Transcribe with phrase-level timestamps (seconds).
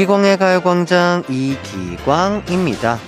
[0.00, 2.98] 이기광의 가요광장 이기광입니다.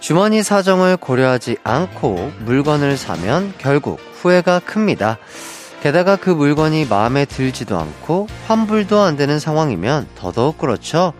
[0.00, 5.18] 주머니 사정을 고려하지 않고 물건을 사면 결국 후회가 큽니다.
[5.82, 11.12] 게다가 그 물건이 마음에 들지도 않고 환불도 안 되는 상황이면 더더욱 그렇죠.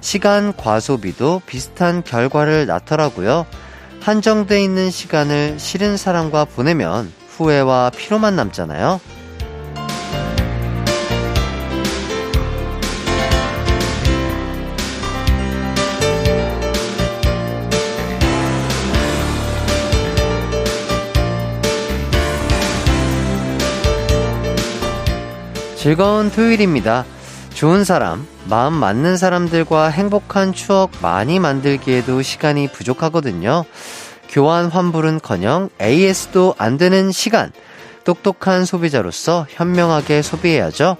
[0.00, 3.44] 시간 과소비도 비슷한 결과를 낳더라고요.
[4.00, 9.00] 한정돼 있는 시간을 싫은 사람과 보내면 후회와 피로만 남잖아요.
[25.80, 27.06] 즐거운 토요일입니다.
[27.54, 33.64] 좋은 사람, 마음 맞는 사람들과 행복한 추억 많이 만들기에도 시간이 부족하거든요.
[34.28, 37.50] 교환 환불은 커녕 AS도 안 되는 시간.
[38.04, 40.98] 똑똑한 소비자로서 현명하게 소비해야죠.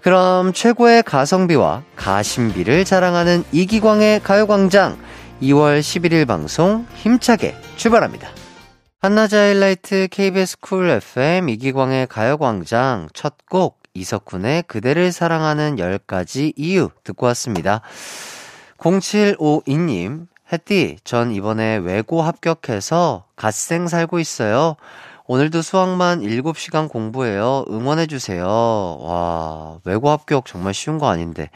[0.00, 4.96] 그럼 최고의 가성비와 가심비를 자랑하는 이기광의 가요광장
[5.42, 8.28] 2월 11일 방송 힘차게 출발합니다.
[9.00, 17.26] 한낮의 하이라이트 KBS Cool FM 이기광의 가요광장 첫 곡 이석훈의 그대를 사랑하는 10가지 이유 듣고
[17.26, 17.80] 왔습니다.
[18.78, 24.74] 0752님, 햇띠, 전 이번에 외고 합격해서 갓생 살고 있어요.
[25.26, 27.64] 오늘도 수학만 7시간 공부해요.
[27.70, 28.44] 응원해주세요.
[28.46, 31.50] 와, 외고 합격 정말 쉬운 거 아닌데.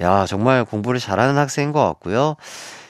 [0.00, 2.34] 야, 정말 공부를 잘하는 학생인 것 같고요.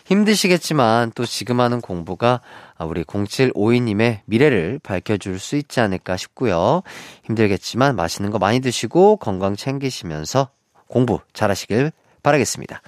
[0.08, 2.40] 힘드시겠지만 또 지금 하는 공부가
[2.80, 6.82] 우리 0752님의 미래를 밝혀줄 수 있지 않을까 싶고요.
[7.24, 10.48] 힘들겠지만 맛있는 거 많이 드시고 건강 챙기시면서
[10.86, 11.92] 공부 잘하시길
[12.22, 12.80] 바라겠습니다.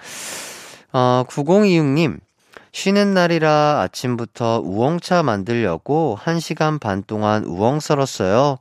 [0.93, 2.19] 어, 9026님,
[2.73, 8.57] 쉬는 날이라 아침부터 우엉차 만들려고 1시간 반 동안 우엉 썰었어요.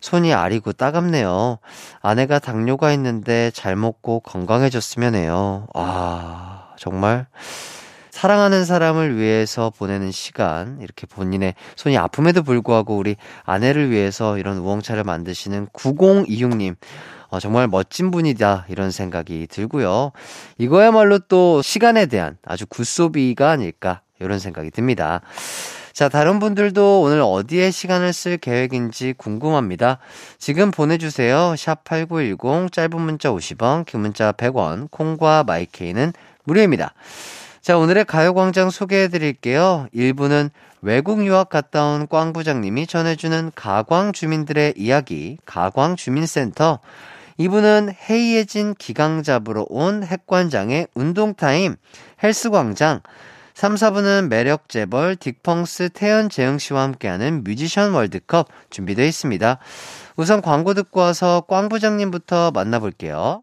[0.00, 1.58] 손이 아리고 따갑네요.
[2.02, 5.66] 아내가 당뇨가 있는데 잘 먹고 건강해졌으면 해요.
[5.74, 7.26] 아, 정말
[8.22, 15.02] 사랑하는 사람을 위해서 보내는 시간, 이렇게 본인의 손이 아픔에도 불구하고 우리 아내를 위해서 이런 우엉차를
[15.02, 16.76] 만드시는 9026님.
[17.30, 18.66] 어, 정말 멋진 분이다.
[18.68, 20.12] 이런 생각이 들고요.
[20.56, 24.02] 이거야말로 또 시간에 대한 아주 굿소비가 아닐까.
[24.20, 25.20] 이런 생각이 듭니다.
[25.92, 29.98] 자, 다른 분들도 오늘 어디에 시간을 쓸 계획인지 궁금합니다.
[30.38, 31.56] 지금 보내주세요.
[31.56, 36.12] 샵 8910, 짧은 문자 50원, 긴 문자 100원, 콩과 마이케이는
[36.44, 36.94] 무료입니다.
[37.62, 39.86] 자, 오늘의 가요광장 소개해 드릴게요.
[39.94, 40.50] 1부는
[40.80, 46.80] 외국 유학 갔다 온 꽝 부장님이 전해주는 가광 주민들의 이야기, 가광 주민센터.
[47.38, 51.76] 2부는 해이해진 기강 잡으러 온 핵관장의 운동타임,
[52.20, 53.00] 헬스광장.
[53.54, 59.58] 3, 4부는 매력 재벌 딕펑스 태연 재영 씨와 함께하는 뮤지션 월드컵 준비되어 있습니다.
[60.16, 63.42] 우선 광고 듣고 와서 꽝 부장님부터 만나볼게요.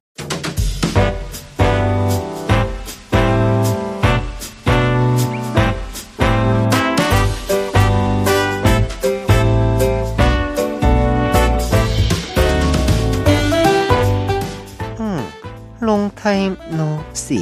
[16.21, 17.39] time no see.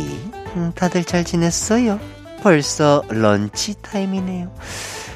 [0.55, 1.99] 음, 다들 잘 지냈어요?
[2.41, 4.49] 벌써 lunch time이네요.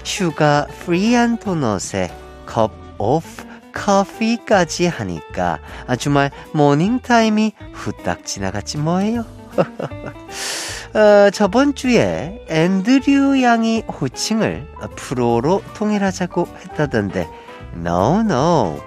[0.03, 2.11] sugar free한 도넛에
[2.45, 9.23] cup of coffee까지 하니까 아, 주말 morning time이 후딱 지나갔지 뭐예요.
[10.93, 14.67] 어, 저번 주에 앤드류 양이 호칭을
[14.97, 17.29] 프로로 통일하자고 했다던데
[17.77, 18.77] no no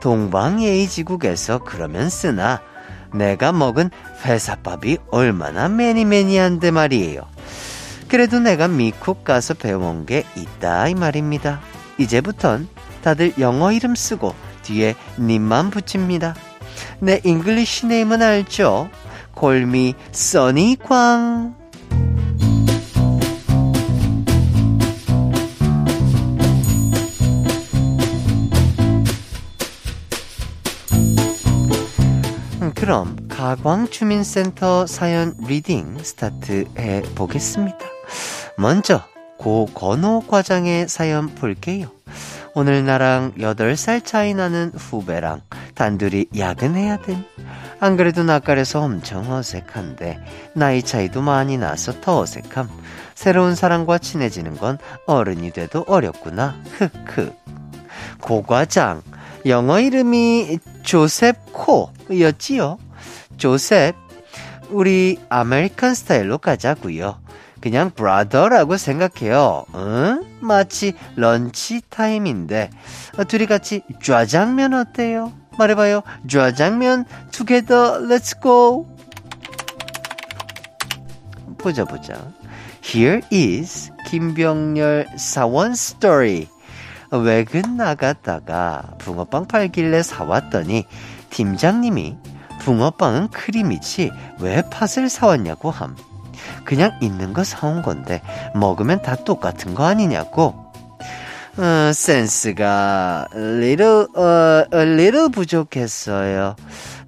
[0.00, 2.62] 동방예의지국에서 그러면 쓰나
[3.12, 3.90] 내가 먹은
[4.24, 7.22] 회사밥이 얼마나 many many한데 말이에요.
[8.08, 11.60] 그래도 내가 미국 가서 배워온 게 있다 이 말입니다.
[11.98, 12.68] 이제부턴
[13.02, 16.34] 다들 영어 이름 쓰고 뒤에 님만 붙입니다.
[16.98, 18.88] 내 English name은 알죠?
[19.34, 21.59] call me Sunny 광.
[32.90, 37.78] 그럼 가광주민센터 사연 reading start 해 보겠습니다.
[38.58, 39.04] 먼저
[39.38, 41.86] 고건호 과장의 사연 볼게요.
[42.52, 45.42] 오늘 나랑 8살 차이 나는 후배랑
[45.76, 47.68] 단둘이 야근해야 됨.
[47.68, 50.18] 안 그래도 낯가려서 엄청 어색한데
[50.56, 52.68] 나이 차이도 많이 나서 더 어색함.
[53.14, 56.56] 새로운 사람과 친해지는 건 어른이 돼도 어렵구나.
[57.04, 57.38] 흑흑.
[58.20, 59.02] 고과장.
[59.46, 62.78] 영어 이름이 조셉 코였지요.
[63.36, 63.94] 조셉.
[64.68, 67.20] 우리 American style로 가자고요.
[67.60, 69.64] 그냥 brother라고 생각해요.
[69.74, 70.24] 응?
[70.40, 72.70] 마침 lunch time인데
[73.18, 75.32] 어, 둘이 같이 짜장면 어때요?
[75.58, 76.02] 말해봐요.
[76.28, 78.88] 짜장면 together let's go.
[81.58, 82.14] 보자 보자.
[82.82, 86.48] Here is 김병렬 사원 스토리.
[87.10, 90.86] 외근 나갔다가 붕어빵 팔길래 사왔더니
[91.30, 92.16] 팀장님이
[92.60, 94.10] 붕어빵은 크림이지
[94.40, 95.96] 왜 팥을 사왔냐고 함.
[96.64, 98.22] 그냥 있는 거 사온 건데
[98.54, 100.70] 먹으면 다 똑같은 거 아니냐고.
[101.56, 106.54] 어, 센스가 little 어, a little 부족했어요.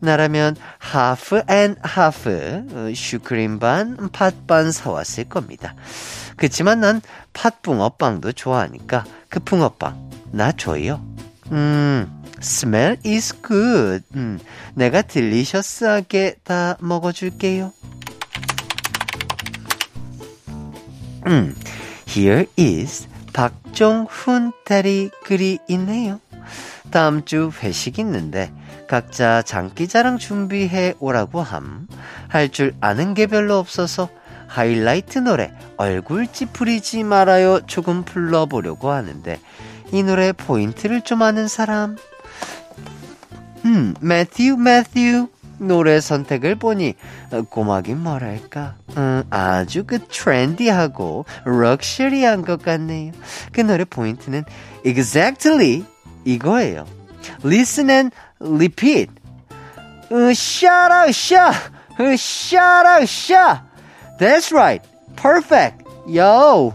[0.00, 0.56] 나라면
[0.92, 5.74] half and half 어, 슈크림 반, 팥 반 사왔을 겁니다.
[6.36, 7.00] 그치만 난
[7.32, 11.04] 팥붕어빵도 좋아하니까 그 붕어빵 나 줘요.
[11.50, 14.04] 음, smell is good.
[14.14, 14.38] 음,
[14.74, 17.72] 내가 딜리셔스하게 다 먹어줄게요.
[21.26, 21.54] 음,
[22.08, 26.20] here is 박종훈 딸이 글이 있네요.
[26.90, 28.52] 다음 주 회식 있는데
[28.88, 31.86] 각자 장기자랑 준비해 오라고 함.
[32.28, 34.08] 할 줄 아는 게 별로 없어서
[34.52, 39.40] 하이라이트 노래 얼굴 찌푸리지 말아요 조금 불러보려고 하는데
[39.92, 41.96] 이 노래 포인트를 좀 아는 사람?
[43.64, 45.28] 음, 매튜, 매튜.
[45.58, 46.94] 노래 선택을 보니
[47.48, 53.12] 꼬마긴 뭐랄까 음, 아주 그 트렌디하고 럭셔리한 것 같네요.
[53.52, 54.44] 그 노래 포인트는
[54.84, 55.84] exactly
[56.24, 56.84] 이거예요.
[57.44, 59.12] Listen and repeat.
[60.10, 61.52] 으쌰라 으쌰
[62.00, 63.71] 으쌰라 으쌰
[64.22, 64.80] That's right.
[65.16, 65.82] Perfect.
[66.06, 66.72] Yo.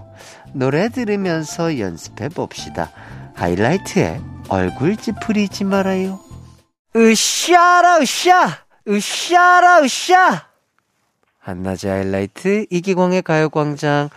[0.51, 2.91] 노래 들으면서 연습해 봅시다.
[3.35, 6.19] 하이라이트에 얼굴 찌푸리지 말아요.
[6.93, 10.45] 으쌰라 으쌰 으쌰라 으쌰
[11.39, 14.09] 한낮의 하이라이트 이기광의 가요광장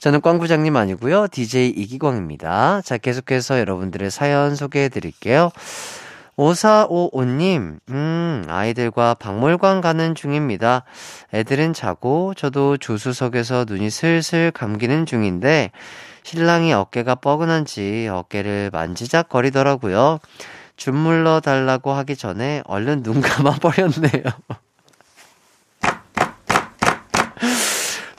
[0.00, 5.50] 저는 꽝부장님 아니고요 DJ 이기광입니다 자 계속해서 여러분들의 사연 소개해 드릴게요
[6.36, 10.84] 5455님, 음, 아이들과 박물관 가는 중입니다.
[11.32, 15.70] 애들은 자고 저도 조수석에서 눈이 슬슬 감기는 중인데
[16.22, 20.18] 신랑이 어깨가 뻐근한지 어깨를 만지작거리더라고요.
[20.76, 24.24] 주물러 달라고 하기 전에 얼른 눈 감아버렸네요.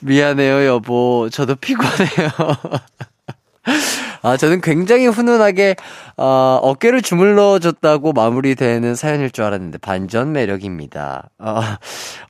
[0.02, 1.30] 미안해요, 여보.
[1.32, 2.30] 저도 피곤해요.
[4.28, 5.76] 아, 저는 굉장히 훈훈하게,
[6.18, 11.30] 어, 어깨를 주물러 줬다고 마무리되는 사연일 줄 알았는데, 반전 매력입니다.
[11.40, 11.62] 어,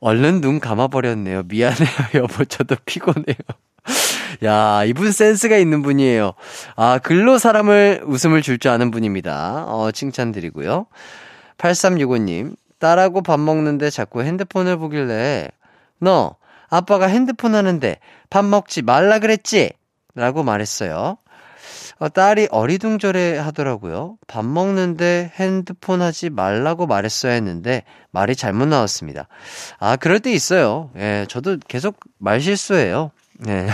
[0.00, 1.42] 얼른 눈 감아버렸네요.
[1.46, 2.44] 미안해요, 여보.
[2.44, 3.36] 저도 피곤해요.
[4.44, 6.34] 야, 이분 센스가 있는 분이에요.
[6.76, 9.64] 아, 글로 사람을 웃음을 줄 줄 아는 분입니다.
[9.66, 10.86] 어, 칭찬드리고요.
[11.58, 15.48] 8365님, 딸하고 밥 먹는데 자꾸 핸드폰을 보길래,
[15.98, 16.36] 너,
[16.70, 17.98] 아빠가 핸드폰 하는데
[18.30, 19.70] 밥 먹지 말라 그랬지?
[20.14, 21.16] 라고 말했어요.
[21.98, 24.16] 어, 딸이 어리둥절해 하더라고요.
[24.26, 29.26] 밥 먹는데 핸드폰 하지 말라고 말했어야 했는데 말이 잘못 나왔습니다.
[29.78, 30.90] 아, 그럴 때 있어요.
[30.96, 33.10] 예, 저도 계속 말 실수해요.
[33.48, 33.66] 예.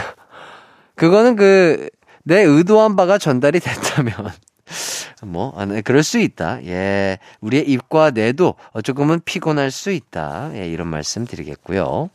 [0.96, 1.90] 그거는 그,
[2.22, 4.14] 내 의도한 바가 전달이 됐다면.
[5.22, 6.64] 뭐, 아, 네, 그럴 수 있다.
[6.64, 7.18] 예.
[7.40, 10.50] 우리의 입과 뇌도 조금은 피곤할 수 있다.
[10.54, 12.08] 예, 이런 말씀 드리겠고요.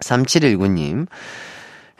[0.00, 1.08] 3719님.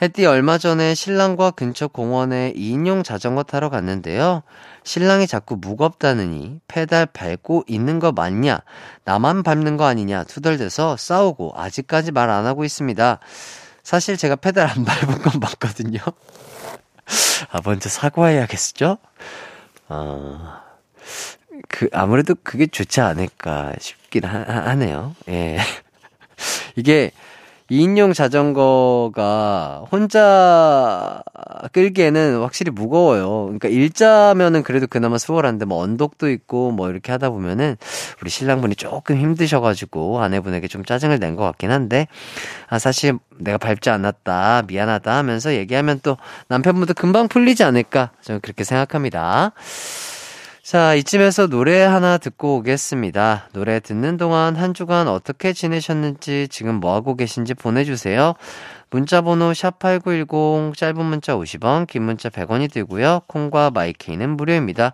[0.01, 4.43] 햇띠 얼마 전에 신랑과 근처 공원에 2인용 자전거 타러 갔는데요.
[4.85, 8.61] 신랑이 자꾸 무겁다느니 페달 밟고 있는 거 맞냐?
[9.05, 10.25] 나만 밟는 거 아니냐?
[10.25, 13.19] 투덜대서 싸우고 아직까지 말 안 하고 있습니다.
[13.83, 15.99] 사실 제가 페달 안 밟은 건 맞거든요.
[17.51, 18.99] 아, 먼저 사과해야겠죠?
[19.89, 20.61] 어,
[21.69, 24.39] 그, 아무래도 그게 좋지 않을까 싶긴 하,
[24.71, 25.17] 하네요.
[25.29, 25.59] 예.
[26.77, 27.11] 이게,
[27.71, 31.23] 2인용 자전거가 혼자
[31.73, 33.45] 끌기에는 확실히 무거워요.
[33.45, 37.77] 그러니까 일자면은 그래도 그나마 수월한데 뭐 언덕도 있고 뭐 이렇게 하다 보면은
[38.23, 42.09] 우리 신랑분이 조금 힘드셔가지고 아내분에게 좀 짜증을 낸 것 같긴 한데
[42.69, 46.17] 아 사실 내가 밟지 않았다 미안하다 하면서 얘기하면 또
[46.49, 49.53] 남편분도 금방 풀리지 않을까 저는 그렇게 생각합니다.
[50.69, 53.49] 자, 이쯤에서 노래 하나 듣고 오겠습니다.
[53.55, 58.35] 노래 듣는 동안 한 주간 어떻게 지내셨는지, 지금 뭐하고 계신지 보내주세요.
[58.91, 63.23] 문자번호 샵8910, 짧은 문자 50원, 긴 문자 100원이 들고요.
[63.29, 64.93] 콩과 마이케이는 무료입니다.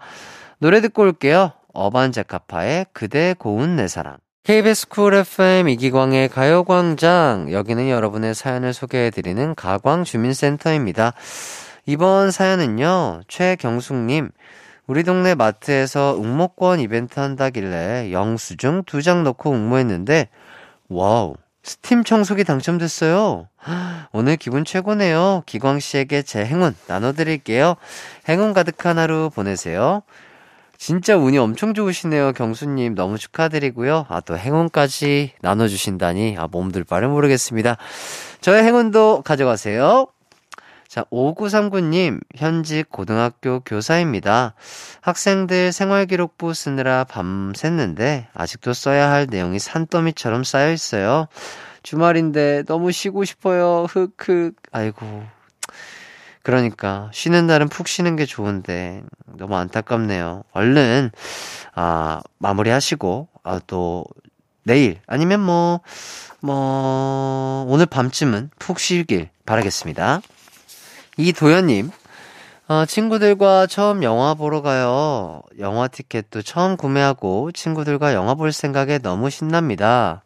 [0.58, 1.50] 노래 듣고 올게요.
[1.72, 4.18] 어반자카파의 그대 고운 내 사랑.
[4.44, 7.50] KBS Cool FM 이기광의 가요광장.
[7.50, 11.14] 여기는 여러분의 사연을 소개해드리는 가광주민센터입니다.
[11.86, 14.30] 이번 사연은요, 최경숙님.
[14.86, 20.28] 우리 동네 마트에서 응모권 이벤트 한다길래 영수증 두 장 넣고 응모했는데,
[20.88, 23.48] wow, 스팀 청소기 당첨됐어요.
[24.12, 25.42] 오늘 기분 최고네요.
[25.46, 27.76] 기광 씨에게 제 행운 나눠드릴게요.
[28.28, 30.02] 행운 가득한 하루 보내세요.
[30.76, 32.94] 진짜 운이 엄청 좋으시네요, 경숙님.
[32.94, 34.04] 너무 축하드리고요.
[34.10, 37.78] 아, 또 행운까지 나눠주신다니, 아, 몸둘 바를 모르겠습니다.
[38.42, 40.08] 저의 행운도 가져가세요.
[40.94, 44.54] 자, 5939님, 현직 고등학교 교사입니다.
[45.00, 51.26] 학생들 생활기록부 쓰느라 밤샜는데, 아직도 써야 할 내용이 산더미처럼 쌓여 있어요.
[51.82, 53.86] 주말인데 너무 쉬고 싶어요.
[53.90, 54.54] 흑흑.
[54.70, 55.24] 아이고,
[56.44, 59.02] 그러니까 쉬는 날은 푹 쉬는 게 좋은데
[59.36, 60.44] 너무 안타깝네요.
[60.52, 61.10] 얼른
[61.74, 64.04] 아 마무리 하시고 아 또
[64.62, 65.80] 내일 아니면 뭐뭐
[66.40, 70.20] 뭐, 오늘 밤쯤은 푹 쉬길 바라겠습니다.
[71.16, 71.90] 이도현님
[72.66, 75.42] 어, 친구들과 처음 영화 보러 가요.
[75.58, 80.22] 영화 티켓도 처음 구매하고 친구들과 영화 볼 생각에 너무 신납니다.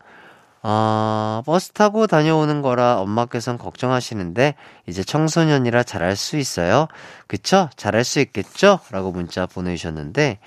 [0.62, 4.54] 아, 버스 타고 다녀오는 거라 엄마께선 걱정하시는데,
[4.87, 6.87] 이제 청소년이라 잘할 수 있어요?
[7.26, 7.71] 그쵸?
[7.76, 8.78] 잘할 수 있겠죠?
[8.92, 10.38] 라고 문자 보내주셨는데,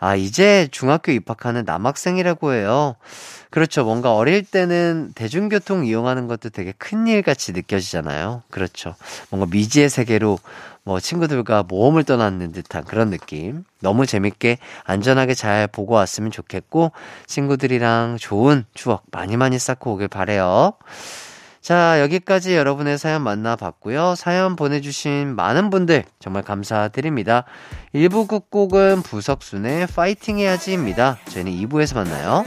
[0.00, 2.94] 아, 이제 중학교 입학하는 남학생이라고 해요.
[3.50, 3.84] 그렇죠.
[3.84, 8.42] 뭔가 어릴 때는 대중교통 이용하는 것도 되게 큰일 같이 느껴지잖아요.
[8.50, 8.94] 그렇죠.
[9.30, 10.38] 뭔가 미지의 세계로
[10.84, 13.64] 뭐 친구들과 모험을 떠났는 듯한 그런 느낌.
[13.80, 16.92] 너무 재밌게 안전하게 잘 보고 왔으면 좋겠고
[17.26, 20.74] 친구들이랑 좋은 추억 많이 많이 쌓고 오길 바래요.
[21.68, 24.14] 자, 여기까지 여러분의 사연 만나봤고요.
[24.14, 27.44] 사연 보내주신 많은 분들 정말 감사드립니다.
[27.94, 31.18] 1부 끝곡은 부석순의 파이팅 해야지입니다.
[31.28, 32.46] 저희는 2부에서 만나요.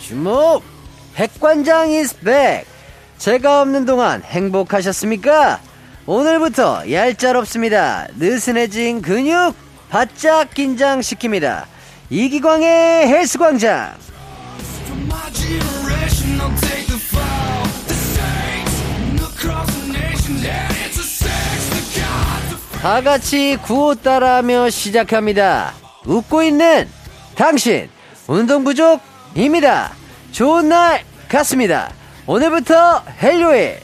[0.00, 0.62] 주목!
[1.14, 2.66] 백관장 is back!
[3.16, 5.69] 제가 없는 동안 행복하셨습니까?
[6.12, 8.08] 오늘부터 얄짤없습니다.
[8.16, 9.54] 느슨해진 근육
[9.88, 11.66] 바짝 긴장시킵니다.
[12.10, 13.94] 이기광의 헬스광장!
[22.82, 25.74] 다 같이 구호 따라하며 시작합니다.
[26.06, 26.88] 웃고 있는
[27.36, 27.88] 당신
[28.26, 29.92] 운동 부족입니다.
[30.32, 31.92] 좋은 날 같습니다.
[32.26, 33.78] 오늘부터 헬요일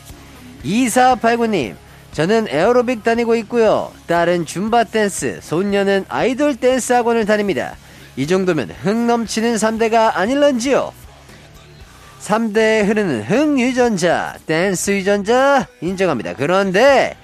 [0.64, 1.85] 2489님
[2.16, 3.92] 저는 에어로빅 다니고 있고요.
[4.06, 7.76] 딸은 줌바 댄스, 손녀는 아이돌 댄스 학원을 다닙니다.
[8.16, 10.94] 이 정도면 흥 넘치는 3대가 아닐런지요.
[12.22, 16.32] 3대에 흐르는 흥 유전자, 댄스 유전자 인정합니다.
[16.32, 17.14] 그런데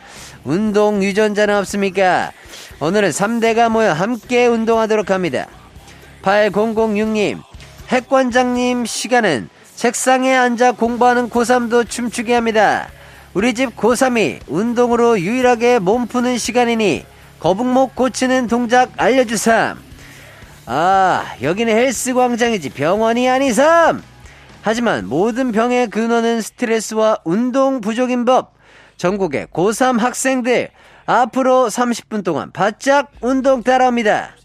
[0.45, 2.31] 운동 유전자는 없습니까?
[2.79, 5.47] 오늘은 3대가 모여 함께 운동하도록 합니다.
[6.21, 7.43] 8006님,
[7.89, 12.91] 핵관장님 시간은 책상에 앉아 공부하는 고3도 춤추게 합니다.
[13.35, 17.07] 우리 집 고3이 운동으로 유일하게 몸 푸는 시간이니
[17.41, 19.79] 거북목 고치는 동작 알려주삼.
[20.67, 24.03] 아, 여기는 헬스 광장이지 병원이 아니삼.
[24.61, 28.53] 하지만 모든 병의 근원은 스트레스와 운동 부족인 법.
[28.99, 30.69] 전국의 고3 학생들
[31.07, 34.37] 앞으로 30분 동안 바짝 운동 따라옵니다.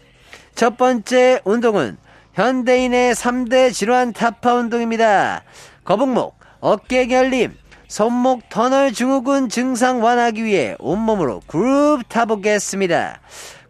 [0.54, 1.98] 첫 번째 운동은
[2.32, 5.42] 현대인의 3대 질환 타파 운동입니다.
[5.84, 7.54] 거북목, 어깨 결림,
[7.88, 13.20] 손목 터널 증후군 증상 완화하기 위해 온몸으로 그룹 타보겠습니다.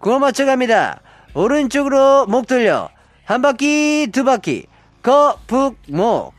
[0.00, 1.00] 구호 맞춰 갑니다.
[1.34, 2.90] 오른쪽으로 목 돌려.
[3.24, 4.66] 한 바퀴, 두 바퀴.
[5.02, 6.32] 거북목.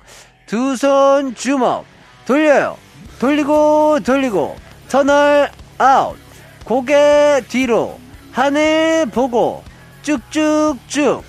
[0.48, 1.86] 두 손 주먹.
[2.26, 2.78] 돌려요.
[3.20, 4.58] 돌리고, 돌리고.
[4.90, 6.18] 터널 아웃.
[6.66, 7.98] 고개 뒤로.
[8.32, 9.64] 하늘 보고.
[10.02, 11.24] 쭉쭉쭉.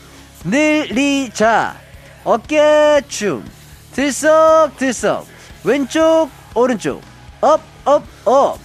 [0.44, 1.76] 늘리자.
[2.24, 3.44] 어깨춤.
[3.92, 5.26] 들썩들썩.
[5.64, 7.00] 왼쪽, 오른쪽.
[7.40, 8.58] up, up, up.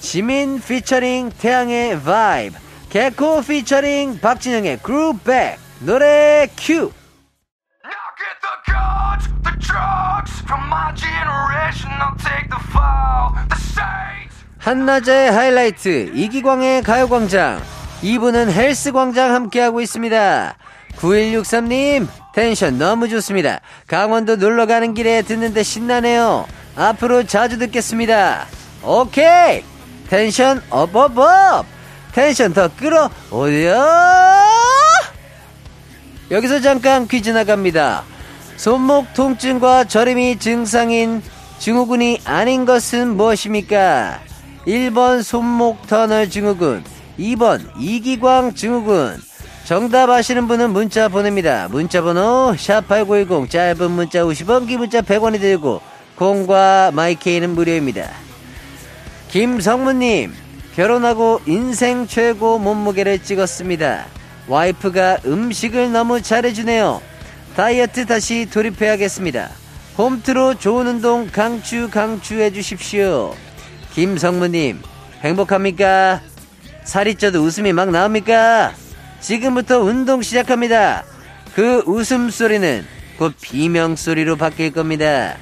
[0.00, 2.58] 지민 피처링 태양의 VIBE.
[2.90, 6.92] 개코 피처링 박진영의 Groove Back 노래 큐
[7.84, 11.90] Now get the guns, the drugs from my generation.
[11.98, 14.36] I'll take the fall, the saints.
[14.58, 17.62] 한낮의 하이라이트 이기광의 가요광장
[18.02, 20.54] 2부는 헬스광장 함께하고 있습니다
[20.98, 28.46] 9163님 텐션 너무 좋습니다 강원도 놀러가는 길에 듣는데 신나네요 앞으로 자주 듣겠습니다
[28.82, 29.62] 오케이
[30.08, 31.66] 텐션 up up up
[32.12, 34.52] 텐션 더 끌어올려
[36.32, 38.04] 여기서 잠깐 퀴즈 나갑니다.
[38.56, 41.22] 손목 통증과 저림이 증상인
[41.58, 44.20] 증후군이 아닌 것은 무엇입니까?
[44.66, 46.84] 1번 손목 터널 증후군,
[47.18, 49.20] 2번 이기광 증후군.
[49.64, 51.68] 정답 아시는 분은 문자 보냅니다.
[51.70, 55.82] 문자 번호 샵8910 짧은 문자 50원, 긴 문자 100원이 들고
[56.16, 58.10] 콩과 마이케이는 무료입니다.
[59.30, 60.32] 김성무님,
[60.76, 64.06] 결혼하고 인생 최고 몸무게를 찍었습니다.
[64.48, 67.00] 와이프가 음식을 너무 잘해주네요.
[67.56, 69.50] 다이어트 다시 돌입해야겠습니다.
[69.98, 73.34] 홈트로 좋은 운동 강추 강추해 주십시오.
[73.94, 74.80] 김성무님,
[75.22, 76.20] 행복합니까?
[76.84, 78.72] 살이 쪄도 웃음이 막 나옵니까?
[79.20, 81.04] 지금부터 운동 시작합니다.
[81.54, 82.84] 그 웃음소리는
[83.18, 85.36] 곧 비명소리로 바뀔 겁니다.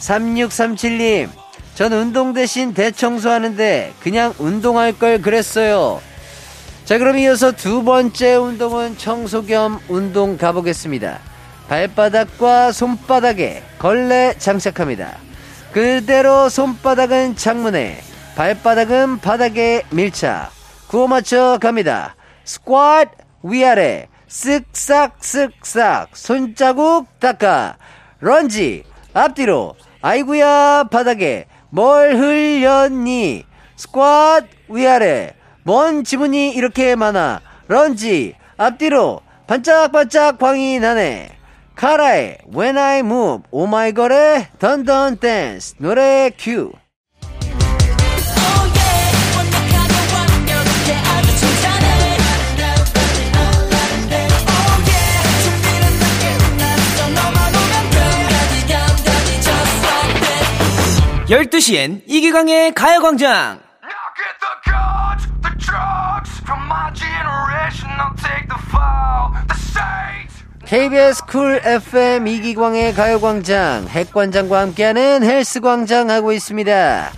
[0.00, 1.28] 3637님,
[1.74, 6.00] 전 운동 대신 대청소하는데 그냥 운동할 걸 그랬어요.
[6.84, 11.18] 자, 그럼 이어서 두 번째 운동은 청소 겸 운동 가보겠습니다.
[11.68, 15.16] 발바닥과 손바닥에 걸레 장착합니다.
[15.72, 18.00] 그대로 손바닥은 창문에,
[18.36, 20.52] 발바닥은 바닥에 밀착.
[20.88, 22.14] 구호 맞춰 갑니다.
[22.44, 23.10] 스쿼트
[23.42, 27.76] 위아래, 쓱싹 쓱싹, 손자국 닦아.
[28.20, 33.44] 런지, 앞뒤로, 아이구야 바닥에 뭘 흘렸니?
[33.76, 37.40] 스쿼트 위아래, 뭔 지문이 이렇게 많아?
[37.68, 41.30] 런지, 앞뒤로, 반짝반짝 광이 나네.
[41.74, 46.72] 카라의 When I Move, 오마이걸의 Dun Dun Dance, 노래 큐.
[61.30, 67.88] 열두 시엔 이기광의 가요광장 Now get the guns, the drugs from my generation.
[67.96, 70.44] I'll take the fall, the saints.
[70.66, 77.10] KBS 쿨 FM 이기광의 가요광장, 핵관장과 함께하는 헬스광장 하고 있습니다.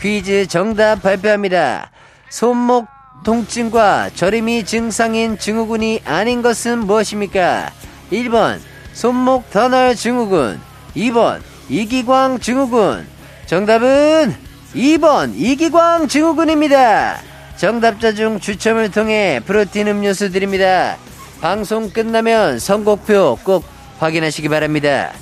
[0.00, 1.90] 퀴즈 정답 발표합니다.
[2.30, 2.88] 손목
[3.24, 7.70] 통증과 저림이 증상인 증후군이 아닌 것은 무엇입니까?
[8.10, 8.58] 1번,
[8.92, 10.60] 손목 터널 증후군.
[10.96, 13.13] 2번, 이기광 증후군.
[13.46, 14.34] 정답은
[14.74, 17.18] 2번, 이기광 증후군입니다.
[17.56, 20.96] 정답자 중 추첨을 통해 프로틴 음료수 드립니다.
[21.40, 23.64] 방송 끝나면 선곡표 꼭
[23.98, 25.12] 확인하시기 바랍니다.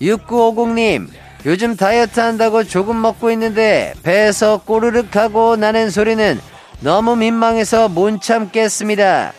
[0.00, 1.08] 6950님,
[1.44, 6.40] 요즘 다이어트 한다고 조금 먹고 있는데 배에서 꼬르륵 하고 나는 소리는
[6.80, 9.32] 너무 민망해서 못 참겠습니다.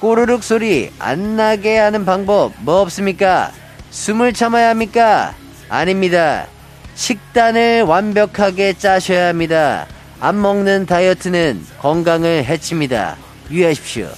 [0.00, 3.52] 꼬르륵 소리 안 나게 하는 방법 뭐 없습니까?
[3.90, 5.34] 숨을 참아야 합니까?
[5.68, 6.46] 아닙니다.
[6.94, 9.86] 식단을 완벽하게 짜셔야 합니다.
[10.20, 13.16] 안 먹는 다이어트는 건강을 해칩니다.
[13.50, 14.08] 유의하십시오.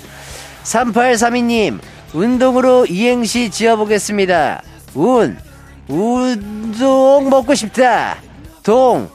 [0.64, 1.80] 3832님,
[2.12, 4.62] 운동으로 이행시 지어보겠습니다.
[4.94, 5.38] 운,
[5.88, 8.18] 운동 먹고 싶다.
[8.62, 9.08] 동,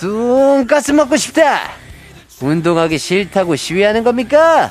[0.00, 1.70] 돈가스 먹고 싶다.
[2.40, 4.70] 운동하기 싫다고 시위하는 겁니까?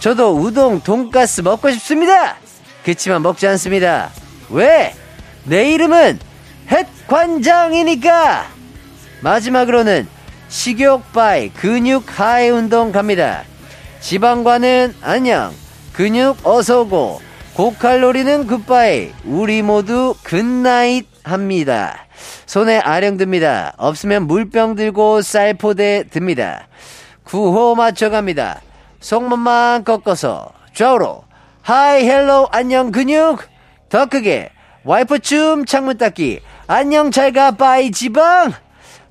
[0.00, 2.36] 저도 우동, 돈가스 먹고 싶습니다.
[2.84, 4.10] 그치만 먹지 않습니다.
[4.50, 4.94] 왜?
[5.44, 6.18] 내 이름은
[6.70, 8.46] 햇 관장이니까!
[9.22, 10.08] 마지막으로는
[10.48, 13.42] 식욕 bye 근육 hi 운동 갑니다.
[14.00, 15.52] 지방과는 안녕,
[15.92, 17.20] 근육 어서 오고,
[17.54, 22.06] 고칼로리는 굿바이, 우리 모두 good night 합니다.
[22.46, 23.74] 손에 아령 듭니다.
[23.76, 26.68] 없으면 물병 들고 쌀포대 듭니다.
[27.24, 28.60] 구호 맞춰갑니다.
[29.00, 31.24] 손목만 꺾어서 좌우로
[31.62, 33.40] hi hello 안녕 근육
[33.88, 34.50] 더 크게
[34.84, 36.40] 와이퍼 춤 창문 닦기
[36.72, 38.52] 안녕 잘가 bye 지방.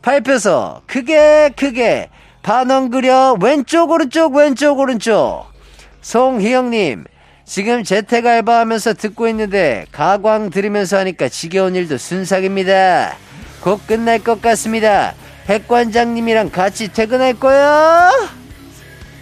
[0.02, 2.08] 팔 펴서 크게 크게.
[2.42, 5.44] 반원 그려 왼쪽 오른쪽 왼쪽 오른쪽.
[6.00, 7.04] 송희영님
[7.44, 13.18] 지금 재택 알바하면서 듣고 있는데 가광 들으면서 하니까 지겨운 일도 순삭입니다.
[13.60, 15.14] 곧 끝날 것 같습니다.
[15.46, 18.10] 백관장님이랑 같이 퇴근할 거야?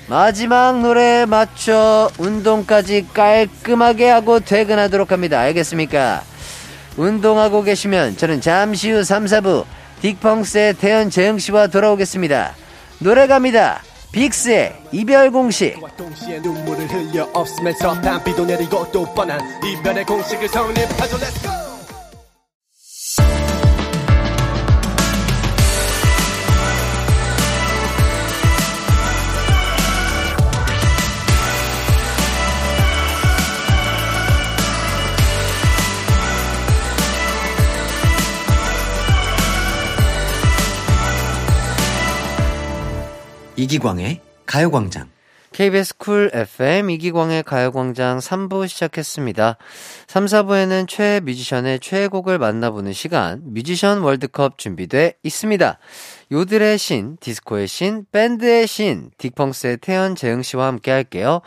[0.05, 5.39] 마지막 노래 맞춰 운동까지 깔끔하게 하고 퇴근하도록 합니다.
[5.39, 6.21] 알겠습니까
[6.97, 9.65] 운동하고 계시면 저는 잠시 후 3, 4부
[10.01, 12.55] 딕펑스의 태연 재영씨와 돌아오겠습니다.
[12.99, 13.81] 노래 갑니다.
[14.11, 15.75] 빅스의 이별 공식.
[43.57, 45.09] 이기광의 가요광장.
[45.51, 49.57] KBS 쿨 FM 이기광의 가요광장 3부 시작했습니다.
[50.05, 55.79] 3, 4부에는 최애 뮤지션의 최애곡을 만나보는 시간, 뮤지션 월드컵 준비돼 있습니다.
[56.31, 61.41] 요들의 신, 디스코의 신, 밴드의 신, 딕펑스의 태현, 재흥 씨와 함께 할게요.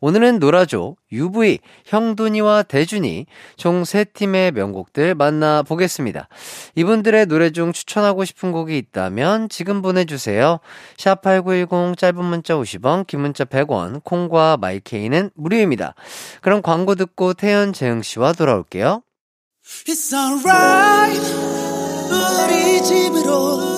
[0.00, 6.28] 오늘은 노라조, UV, 형돈이와 대준이 총 세 팀의 명곡들 만나보겠습니다.
[6.74, 10.60] 이분들의 노래 중 추천하고 싶은 곡이 있다면 지금 보내주세요.
[10.98, 15.94] 샵8910 짧은 문자 50원, 긴 문자 100원, 콩과 마이케이는 무료입니다.
[16.42, 19.02] 그럼 광고 듣고 태연, 재흥 씨와 돌아올게요.
[19.86, 21.20] It's alright
[22.10, 23.77] 우리 집으로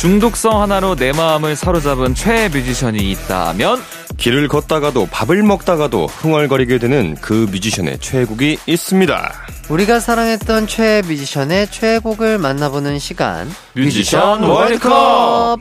[0.00, 3.82] 중독성 하나로 내 마음을 사로잡은 최애 뮤지션이 있다면
[4.16, 9.32] 길을 걷다가도 밥을 먹다가도 흥얼거리게 되는 그 뮤지션의 최애곡이 있습니다.
[9.68, 15.58] 우리가 사랑했던 최애 뮤지션의 최애곡을 만나보는 시간, 뮤지션 월드컵!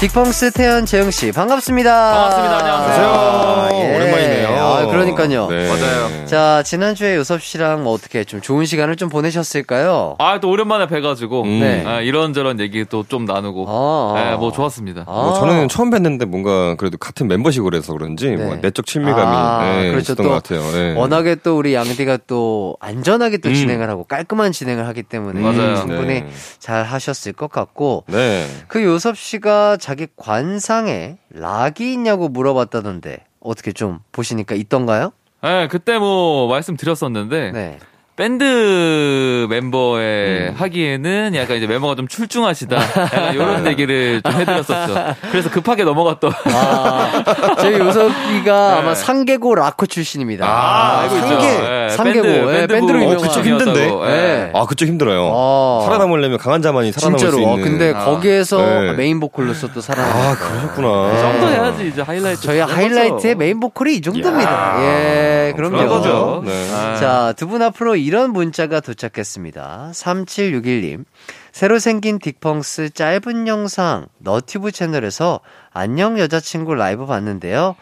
[0.00, 1.92] 딕펑스 태연, 재흥 씨, 반갑습니다.
[1.92, 2.58] 반갑습니다.
[2.58, 3.06] 안녕하세요.
[3.06, 3.96] 아, 예.
[3.96, 4.48] 오랜만이네요.
[4.48, 5.46] 아, 그러니까요.
[5.48, 5.68] 네.
[5.68, 6.24] 맞아요.
[6.24, 10.16] 자, 지난주에 요섭 씨랑 뭐 어떻게 좀 좋은 시간을 좀 보내셨을까요?
[10.18, 11.60] 아, 또 오랜만에 뵈가지고, 음.
[11.60, 11.84] 네.
[11.84, 14.14] 아, 이런저런 얘기도 좀 나누고, 아.
[14.16, 15.02] 네, 뭐 좋았습니다.
[15.06, 15.12] 아.
[15.12, 18.36] 뭐 저는 처음 뵀는데 뭔가 그래도 같은 멤버식으로 해서 그런지 네.
[18.42, 20.12] 뭐 내적 친밀감이 아, 네, 그렇죠.
[20.12, 20.62] 있었던 또것 같아요.
[20.72, 20.94] 네.
[20.94, 23.54] 워낙에 또 우리 양디가 또 안전하게 또 음.
[23.54, 25.76] 진행을 하고 깔끔한 진행을 하기 때문에 맞아요.
[25.76, 26.30] 충분히 네.
[26.58, 28.46] 잘 하셨을 것 같고 네.
[28.66, 35.12] 그 요섭 씨가 자기 관상에 락이 있냐고 물어봤다던데 어떻게 좀 보시니까 있던가요?
[35.42, 37.78] 네, 그때 뭐 말씀드렸었는데, 네.
[38.20, 40.54] 밴드 멤버에 음.
[40.54, 42.76] 하기에는 약간 이제 멤버가 좀 출중하시다.
[42.76, 45.14] 약간 이런 얘기를 좀 해드렸었죠.
[45.30, 46.30] 그래서 급하게 넘어갔던.
[46.52, 50.44] 아, 저희 요섭이가 아마 상계고 락커 출신입니다.
[50.46, 51.28] 아, 알고 있죠.
[51.28, 53.22] 상계, 예, 상계고, 밴드, 예, 밴드부 밴드로 어, 유명한.
[53.22, 53.90] 그쪽 힘든데?
[54.06, 54.50] 네.
[54.52, 55.32] 아, 그쪽 힘들어요.
[55.34, 55.80] 아.
[55.86, 57.38] 살아남으려면 강한 자만이 살아남을 진짜로.
[57.42, 57.64] 수 어, 있는.
[57.70, 58.04] 근데 아.
[58.04, 58.92] 거기에서 네.
[58.92, 60.30] 메인 보컬로서 또 살아남았어요.
[60.30, 61.10] 아, 그러셨구나.
[61.14, 62.42] 그 정도 해야지 이제 하이라이트.
[62.42, 63.34] 저희 그런 하이라이트의.
[63.36, 64.76] 메인 보컬이 이 정도입니다.
[64.82, 65.76] 예, 그럼요.
[65.78, 66.42] 그런 거죠.
[66.44, 66.52] 네.
[66.74, 66.96] 아.
[66.96, 69.90] 자, 두 분 앞으로 이런 문자가 도착했습니다.
[69.92, 71.04] 3761님.
[71.52, 75.40] 새로 생긴 딕펑스 짧은 영상 너튜브 채널에서
[75.72, 77.76] 안녕 여자친구 라이브 봤는데요.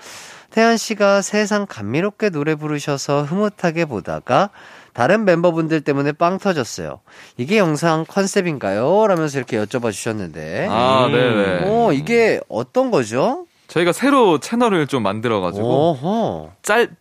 [0.50, 4.50] 태현 씨가 세상 감미롭게 노래 부르셔서 흐뭇하게 보다가
[4.92, 7.00] 다른 멤버분들 때문에 빵 터졌어요.
[7.36, 9.06] 이게 영상 컨셉인가요?
[9.06, 10.66] 라면서 이렇게 여쭤봐 주셨는데.
[10.70, 11.12] 아, 음.
[11.12, 11.60] 네네.
[11.66, 13.46] 어, 이게 어떤 거죠?
[13.68, 16.52] 저희가 새로 채널을 좀 만들어가지고, 어허.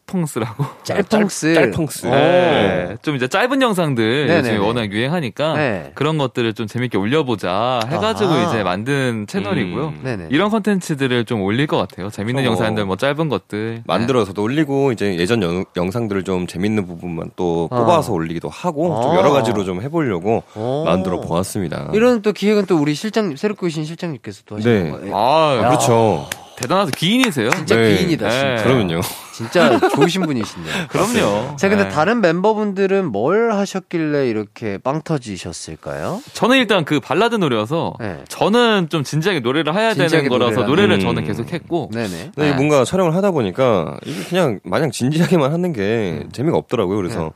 [0.08, 0.66] 짤펑스라고.
[0.84, 1.54] 짤펑스.
[1.54, 2.08] 짤펑스.
[2.08, 2.12] 어.
[2.12, 4.50] 네, 좀 이제 짧은 영상들 네네네.
[4.56, 5.92] 요즘 워낙 유행하니까 네.
[5.94, 8.50] 그런 것들을 좀 재밌게 올려보자 해가지고 아하.
[8.50, 9.94] 이제 만든 채널이고요.
[10.04, 10.28] 음.
[10.32, 12.10] 이런 컨텐츠들을 좀 올릴 것 같아요.
[12.10, 12.48] 재밌는 어.
[12.48, 13.84] 영상들 뭐 짧은 것들.
[13.86, 17.78] 만들어서도 올리고 이제 예전 영, 영상들을 좀 재밌는 부분만 또 어.
[17.80, 19.16] 뽑아서 올리기도 하고 좀 어.
[19.18, 20.84] 여러 가지로 좀 해보려고 어.
[20.86, 21.92] 만들어 보았습니다.
[21.94, 24.92] 이런 또 기획은 또 우리 실장 새롭게 오신 실장님께서 또 하시는 네.
[24.92, 25.18] 거예요.
[25.18, 25.68] 아, 야.
[25.68, 26.28] 그렇죠.
[26.56, 27.50] 대단하서 기인이세요.
[27.52, 27.98] 진짜 네.
[27.98, 28.56] 기인이다, 진짜.
[28.56, 28.64] 네.
[28.64, 29.02] 그러면요.
[29.38, 30.88] 진짜 좋으신 분이신데요.
[30.90, 31.56] 그럼요.
[31.58, 31.90] 자, 근데 네.
[31.90, 36.24] 다른 멤버분들은 뭘 하셨길래 이렇게 빵 터지셨을까요?
[36.34, 38.24] 저는 일단 그 발라드 노래여서 네.
[38.30, 41.06] 저는 좀 진지하게 노래를 해야 진지하게 되는 거라서 노래를 하는.
[41.06, 41.28] 저는 음.
[41.28, 42.32] 계속 했고 네네.
[42.34, 42.54] 근데 네.
[42.56, 46.32] 뭔가 촬영을 하다 보니까 이게 그냥 마냥 진지하게만 하는 게 음.
[46.32, 46.98] 재미가 없더라고요.
[46.98, 47.30] 그래서 네.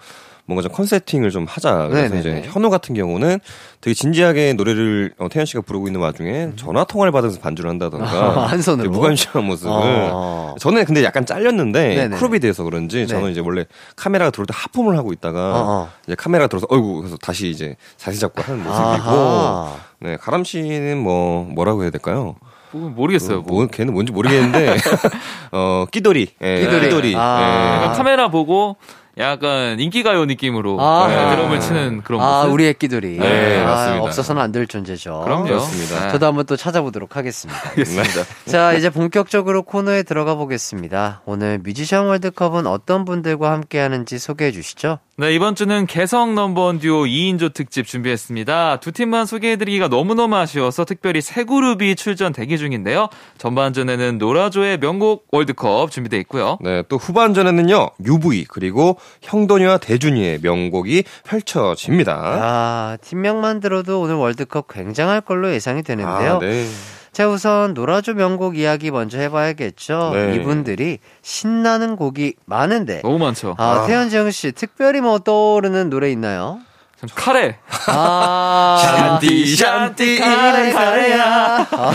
[0.52, 1.88] 뭔가 좀 컨셉팅을 좀 하자.
[1.90, 2.40] 그래서 네네네.
[2.40, 3.40] 이제 현우 같은 경우는
[3.80, 8.38] 되게 진지하게 노래를 어, 태연 씨가 부르고 있는 와중에 전화 통화를 받아서 반주를 한다던가 음.
[8.52, 8.90] 한 손으로?
[8.92, 9.72] 무관심한 모습을.
[9.74, 10.56] 어.
[10.60, 12.18] 저는 근데 약간 잘렸는데 네네.
[12.18, 13.06] 크롭이 돼서 그런지 네.
[13.06, 15.90] 저는 이제 원래 카메라가 들어올 때 하품을 하고 있다가 어, 어.
[16.06, 18.76] 이제 카메라가 들어서 어이구 그래서 다시 이제 자세 잡고 하는 모습이고
[19.10, 19.76] 아하.
[20.00, 22.36] 네 가람 씨는 뭐 뭐라고 해야 될까요?
[22.74, 23.42] 뭐 모르겠어요.
[23.42, 24.76] 뭐, 걔는 뭔지 모르겠는데
[25.52, 26.82] 어 끼돌이 예, 끼돌이.
[26.86, 27.90] 끼돌이 아.
[27.92, 27.98] 예.
[27.98, 28.78] 카메라 보고
[29.22, 31.08] 약간 인기가요 느낌으로 아.
[31.08, 32.54] 네, 드럼을 치는 그런 아, 모습.
[32.54, 33.18] 우리 애기들이.
[33.20, 34.04] 네, 아, 맞습니다.
[34.06, 35.22] 없어서는 안 될 존재죠.
[35.24, 35.44] 그럼요.
[35.46, 36.06] 그렇습니다.
[36.08, 36.12] 네.
[36.12, 37.60] 저도 한번 또 찾아보도록 하겠습니다.
[37.70, 38.24] 알겠습니다.
[38.46, 41.22] 자, 이제 본격적으로 코너에 들어가 보겠습니다.
[41.26, 45.00] 오늘 뮤지션 월드컵은 어떤 분들과 함께 하는지 소개해 주시죠.
[45.22, 48.80] 네, 이번 주는 개성 넘버원 듀오 2인조 특집 준비했습니다.
[48.80, 53.08] 두 팀만 소개해드리기가 너무너무 아쉬워서 특별히 세 그룹이 출전 대기 중인데요.
[53.38, 56.58] 전반전에는 노라조의 명곡 월드컵 준비되어 있고요.
[56.62, 62.16] 네, 또 후반전에는요, UV, 그리고 형돈이와 대준이의 명곡이 펼쳐집니다.
[62.16, 66.38] 아, 팀명만 들어도 오늘 월드컵 굉장할 걸로 예상이 되는데요.
[66.38, 66.66] 아, 네.
[67.12, 70.12] 자, 우선 노라조 명곡 이야기 먼저 해봐야겠죠.
[70.14, 70.36] 네.
[70.36, 73.02] 이분들이 신나는 곡이 많은데.
[73.02, 73.56] 너무 많죠.
[73.58, 76.60] 아, 태현정 씨, 특별히 뭐 떠오르는 노래 있나요?
[76.98, 77.58] 전 카레.
[77.88, 81.68] 아, 샨티, 샨티, 카레, 카레야.
[81.72, 81.94] 아,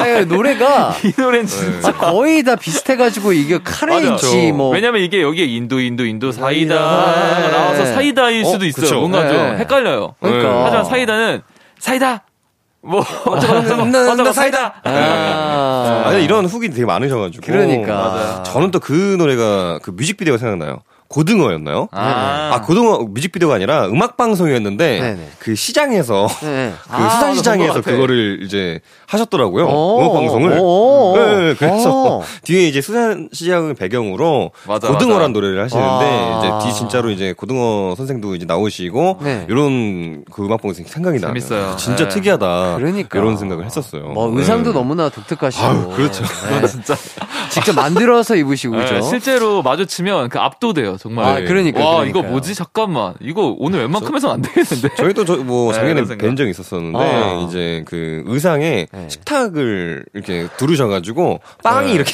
[0.00, 1.88] 아니, 노래가 이 노래는 진짜.
[1.90, 4.50] 아, 거의 다 비슷해가지고 이게 카레인지.
[4.50, 4.70] 뭐.
[4.70, 7.50] 왜냐면 이게 여기에 인도, 인도, 인도 사이다 사이다.
[7.50, 7.92] 나와서 네.
[7.94, 8.82] 사이다일 어, 수도 있어요.
[8.82, 8.98] 그쵸.
[8.98, 9.28] 뭔가 네.
[9.32, 10.14] 좀 헷갈려요.
[10.20, 10.64] 그러니까.
[10.64, 11.42] 하지만 사이다는
[11.78, 12.24] 사이다.
[12.86, 14.74] 뭐 어쩌고 나 사이다.
[14.84, 17.44] 아, 아니, 이런 후기 되게 많으셔가지고.
[17.44, 17.94] 그러니까.
[17.94, 18.42] 맞아요.
[18.44, 20.78] 저는 또 그 노래가 그 뮤직비디오가 생각나요.
[21.08, 21.88] 고등어였나요?
[21.92, 22.50] 아.
[22.52, 25.28] 아, 고등어 뮤직비디오가 아니라 음악 방송이었는데 네네.
[25.38, 26.72] 그 시장에서 네.
[26.84, 27.90] 그 아, 수산 시장에서 본것 같아.
[27.96, 29.66] 그거를 이제 하셨더라고요.
[29.66, 30.58] 오, 음악 방송을.
[30.58, 31.16] 오, 오.
[31.16, 32.22] 네, 그래서 오.
[32.44, 35.32] 뒤에 이제 수산 시장을 배경으로 맞아, 고등어란 맞아.
[35.32, 36.60] 노래를 하시는데 아.
[36.60, 39.46] 이제 뒤 진짜로 이제 고등어 선생도 이제 나오시고 네.
[39.48, 41.30] 이런 그 음악 방송 생각이 나요.
[41.30, 41.76] 재밌어요.
[41.76, 42.14] 진짜 네.
[42.14, 42.76] 특이하다.
[42.76, 43.18] 그러니까.
[43.18, 44.08] 이런 생각을 했었어요.
[44.08, 44.78] 뭐 의상도 네.
[44.78, 45.64] 너무나 독특하시고.
[45.64, 46.24] 아유, 그렇죠.
[46.60, 46.66] 네.
[46.66, 46.96] 진짜.
[47.50, 48.94] 직접 만들어서 입으시고 그죠?
[48.94, 51.24] 네, 실제로 마주치면 그 압도돼요 정말.
[51.24, 52.10] 아, 그러니까, 와 그러니까요.
[52.10, 54.94] 이거 뭐지 잠깐만 이거 오늘 웬만큼에서는 안 되겠는데.
[54.96, 56.26] 저희도 저뭐 네, 작년에 생각.
[56.26, 57.46] 뵌 적이 있었었는데 아.
[57.46, 59.08] 이제 그 의상에 네.
[59.08, 61.92] 식탁을 이렇게 두르셔가지고 빵이 네.
[61.94, 62.12] 이렇게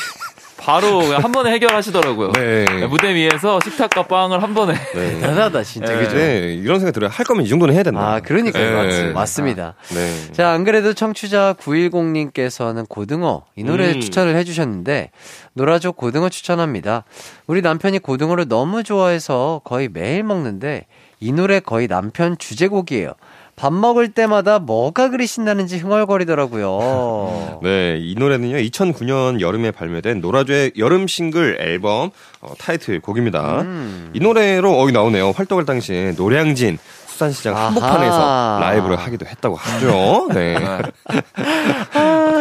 [0.63, 2.33] 바로 한 번에 해결하시더라고요.
[2.33, 2.65] 네.
[2.65, 4.75] 네, 무대 위에서 식탁과 빵을 한 번에.
[4.95, 5.21] 네.
[5.21, 5.99] 대단하다 진짜 네.
[5.99, 6.17] 그죠?
[6.17, 7.11] 네, 이런 생각 들어요.
[7.13, 8.01] 할 거면 이 정도는 해야 된다.
[8.01, 9.05] 아 그러니까요 네.
[9.07, 9.75] 맞, 맞습니다.
[9.93, 10.33] 네.
[10.33, 14.01] 자, 안 그래도 청취자 910님께서는 고등어, 이 노래 음.
[14.01, 15.11] 추천을 해 주셨는데,
[15.55, 17.05] 노라조 고등어 추천합니다.
[17.47, 20.87] 우리 남편이 고등어를 너무 좋아해서 거의 매일 먹는데,
[21.19, 23.13] 이 노래 거의 남편 주제곡이에요.
[23.55, 27.61] 밥 먹을 때마다 뭐가 그리 신나는지 흥얼거리더라고요.
[27.63, 32.11] 네, 이 노래는요, 2009년 여름에 발매된 노라조의 여름 싱글 앨범
[32.41, 33.61] 어, 타이틀 곡입니다.
[33.63, 34.11] 음.
[34.15, 35.31] 이 노래로 어이 나오네요.
[35.33, 36.79] 활동할 당시에 노량진
[37.13, 37.67] 수산시장 아하.
[37.67, 40.29] 한복판에서 라이브를 하기도 했다고 하죠.
[40.33, 40.57] 네.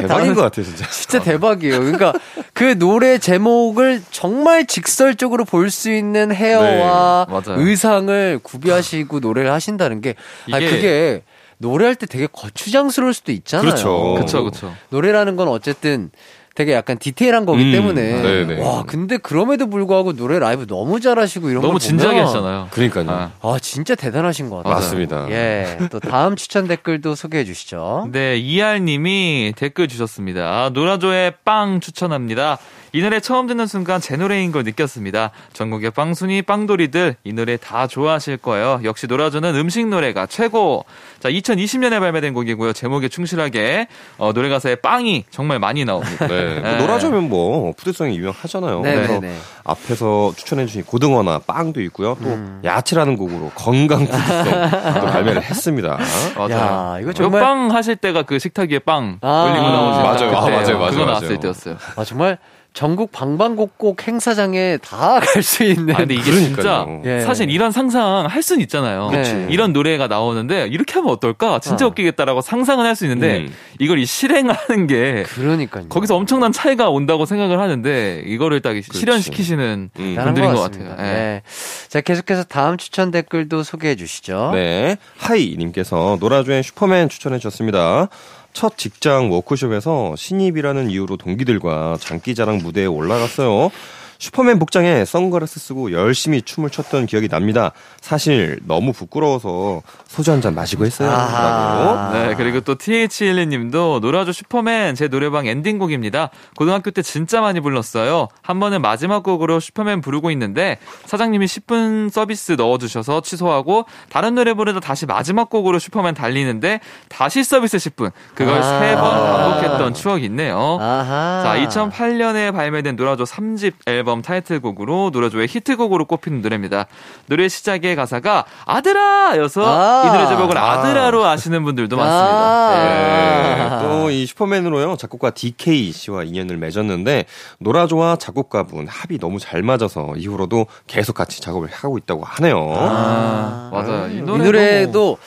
[0.01, 0.87] 대박인 것 같아요, 진짜.
[0.89, 1.79] 진짜 대박이에요.
[1.79, 2.13] 그러니까
[2.53, 7.41] 그 노래 제목을 정말 직설적으로 볼 수 있는 헤어와 네.
[7.55, 10.15] 의상을 구비하시고 노래를 하신다는 게,
[10.51, 11.23] 아 이게- 그게
[11.59, 13.69] 노래할 때 되게 거추장스러울 수도 있잖아요.
[13.69, 14.43] 그렇죠.
[14.43, 14.73] 그쵸.
[14.89, 16.09] 노래라는 건 어쨌든
[16.53, 18.61] 되게 약간 디테일한 거기 음, 때문에 네네.
[18.61, 22.67] 와 근데 그럼에도 불구하고 노래 라이브 너무 잘하시고 이런 너무 거 진지하게 하시잖아요.
[22.71, 23.09] 그러니까요.
[23.09, 23.31] 아.
[23.41, 24.73] 아 진짜 대단하신 것 같아요.
[24.73, 25.27] 맞습니다.
[25.31, 25.77] 예.
[25.89, 28.09] 또 다음 추천 댓글도 소개해 주시죠.
[28.11, 30.71] 네, 이알님이 댓글 주셨습니다.
[30.73, 32.57] 노라조의 빵 추천합니다.
[32.93, 35.31] 이 노래 처음 듣는 순간 제 노래인 걸 느꼈습니다.
[35.53, 38.81] 전국의 빵순이 빵돌이들 이 노래 다 좋아하실 거예요.
[38.83, 40.83] 역시 노라조는 음식 노래가 최고.
[41.21, 42.73] 자, 2020년에 발매된 곡이고요.
[42.73, 46.27] 제목에 충실하게 어, 노래 가사에 빵이 정말 많이 나옵니다.
[46.27, 46.59] 네.
[46.59, 46.77] 뭐 네.
[46.79, 48.81] 노라조면 뭐 푸드성이 유명하잖아요.
[48.81, 49.37] 그래서 네네네.
[49.63, 52.17] 앞에서 추천해주신 고등어나 빵도 있고요.
[52.21, 52.59] 또 음.
[52.65, 54.43] 야채라는 곡으로 건강 푸드성
[54.99, 55.97] 또 발매를 했습니다.
[56.35, 56.51] 맞아요.
[56.51, 59.43] 야, 이거 정말- 빵 하실 때가 그 식탁 위에 빵 아.
[59.49, 60.31] 올리고 나오신 맞아요.
[60.31, 61.05] 딱 아, 맞아요, 맞아요, 그거 맞아요.
[61.05, 61.77] 나왔을 때였어요.
[61.95, 62.37] 아 정말
[62.73, 66.55] 전국 방방곡곡 행사장에 다 갈 수 있는 아, 근데 이게 그러니까요.
[66.55, 67.19] 진짜 예.
[67.21, 69.09] 사실 이런 상상 할 수는 있잖아요.
[69.11, 69.47] 그치.
[69.49, 71.59] 이런 노래가 나오는데 이렇게 하면 어떨까?
[71.59, 71.89] 진짜 어.
[71.89, 73.53] 웃기겠다라고 상상은 할 수 있는데 음.
[73.79, 75.89] 이걸 이 실행하는 게 그러니까요.
[75.89, 80.15] 거기서 엄청난 차이가 온다고 생각을 하는데 이거를 딱 실현시키시는 음.
[80.23, 80.91] 분들인 것 같습니다.
[80.95, 81.07] 같아요.
[81.09, 81.13] 예.
[81.13, 81.41] 네.
[81.89, 84.51] 자 계속해서 다음 추천 댓글도 소개해 주시죠.
[84.53, 84.97] 네.
[85.17, 88.07] 하이 님께서 노라조의 슈퍼맨 추천해 주셨습니다.
[88.53, 93.71] 첫 직장 워크숍에서 신입이라는 이유로 동기들과 장기자랑 무대에 올라갔어요.
[94.21, 97.71] 슈퍼맨 복장에 선글라스 쓰고 열심히 춤을 췄던 기억이 납니다.
[98.01, 101.09] 사실 너무 부끄러워서 소주 한 잔 마시고 했어요.
[101.09, 102.17] 라고.
[102.17, 106.29] 네, 그리고 또 TH1 님도 노라조 슈퍼맨 제 노래방 엔딩곡입니다.
[106.55, 108.27] 고등학교 때 진짜 많이 불렀어요.
[108.43, 114.81] 한 번은 마지막 곡으로 슈퍼맨 부르고 있는데 사장님이 10분 서비스 넣어주셔서 취소하고 다른 노래 부르다
[114.81, 116.79] 다시 마지막 곡으로 슈퍼맨 달리는데
[117.09, 118.11] 다시 서비스 10분.
[118.35, 118.79] 그걸 아.
[118.79, 120.77] 세번 반복했던 추억이 있네요.
[120.79, 121.41] 아하.
[121.43, 126.87] 자, 2008년에 발매된 노라조 3집 앨범 앨범 타이틀곡으로 노라조의 히트곡으로 꼽히는 노래입니다.
[127.27, 130.03] 노래 시작의 가사가 아들아여서 아.
[130.05, 132.71] 이 노래 제목을 아들아로 아 시는 분들도 많습니다.
[132.75, 133.61] 네.
[133.61, 133.79] 아.
[133.81, 137.25] 또이 슈퍼맨으로요 작곡가 DK 씨와 인연을 맺었는데
[137.59, 142.73] 노라조와 작곡가분 합이 너무 잘 맞아서 이후로도 계속 같이 작업을 하고 있다고 하네요.
[142.75, 144.09] 아, 맞아요.
[144.09, 145.17] 이, 이 노래도 노래도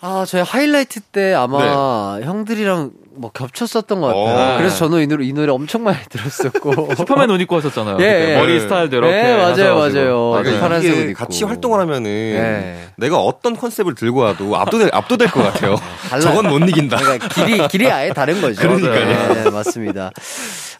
[0.00, 4.54] 아 저희 하이라이트 때 아마 형들이랑 뭐 겹쳤었던 것 같아요.
[4.54, 4.56] 어.
[4.56, 6.94] 그래서 저는 이 노래 이 노래 엄청 많이 들었었고.
[6.96, 7.98] 슈퍼맨 옷 입고 하셨잖아요.
[8.00, 8.36] 예, 예.
[8.38, 9.12] 머리 스타일도 이렇게.
[9.12, 10.00] 네, 맞아요, 하셔가지고.
[10.00, 10.30] 맞아요.
[10.30, 11.18] 그러니까 네, 파란색 옷 입고.
[11.18, 12.88] 같이 활동을 하면은 네.
[12.96, 15.76] 내가 어떤 컨셉을 들고 와도 압도될 압도될 것 같아요.
[16.22, 16.96] 저건 못 이긴다.
[16.96, 18.58] 그러니까 길이 길이 아예 다른 거죠.
[18.62, 19.34] 그러니까요.
[19.34, 20.12] 네, 맞습니다.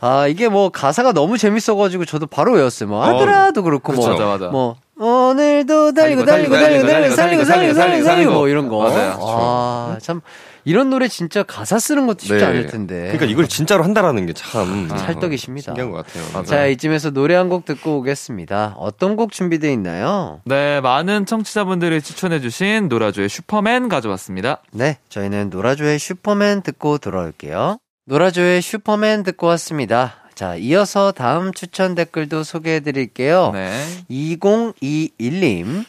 [0.01, 2.89] 아 이게 뭐 가사가 너무 재밌어가지고 저도 바로 외웠어요.
[2.89, 4.47] 뭐 어, 아들아도 그렇고 뭐 맞아, 맞아.
[4.47, 8.79] 뭐 오늘도 달리고 달리고 달리고 달리고 살리고 살리고 살리고 살리고 뭐 이런 거.
[8.79, 9.19] 맞아요.
[9.21, 10.23] 아, 참
[10.65, 12.45] 이런 노래 진짜 가사 쓰는 것도 쉽지 네.
[12.45, 13.03] 않을 텐데.
[13.03, 15.65] 그러니까 이걸 진짜로 한다라는 게 참 찰떡이십니다.
[15.73, 16.45] 신기한 것 같아요.
[16.45, 18.75] 자 이쯤에서 노래 한 곡 듣고 오겠습니다.
[18.79, 20.41] 어떤 곡 준비되어 있나요?
[20.45, 24.63] 네, 많은 청취자분들이 추천해주신 노라조의 슈퍼맨 가져왔습니다.
[24.73, 27.79] 네, 저희는 노라조의 슈퍼맨 듣고 돌아올게요.
[28.07, 30.15] 노라조의 슈퍼맨 듣고 왔습니다.
[30.35, 33.51] 자, 이어서 다음 추천 댓글도 소개해 드릴게요.
[33.53, 33.71] 네.
[34.11, 35.85] 2021님.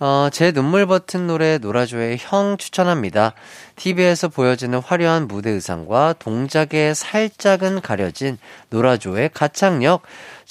[0.00, 3.34] 어, 제 눈물 버튼 노래 노라조의 형 추천합니다.
[3.76, 8.38] TV에서 보여지는 화려한 무대 의상과 동작에 살짝은 가려진
[8.70, 10.02] 노라조의 가창력.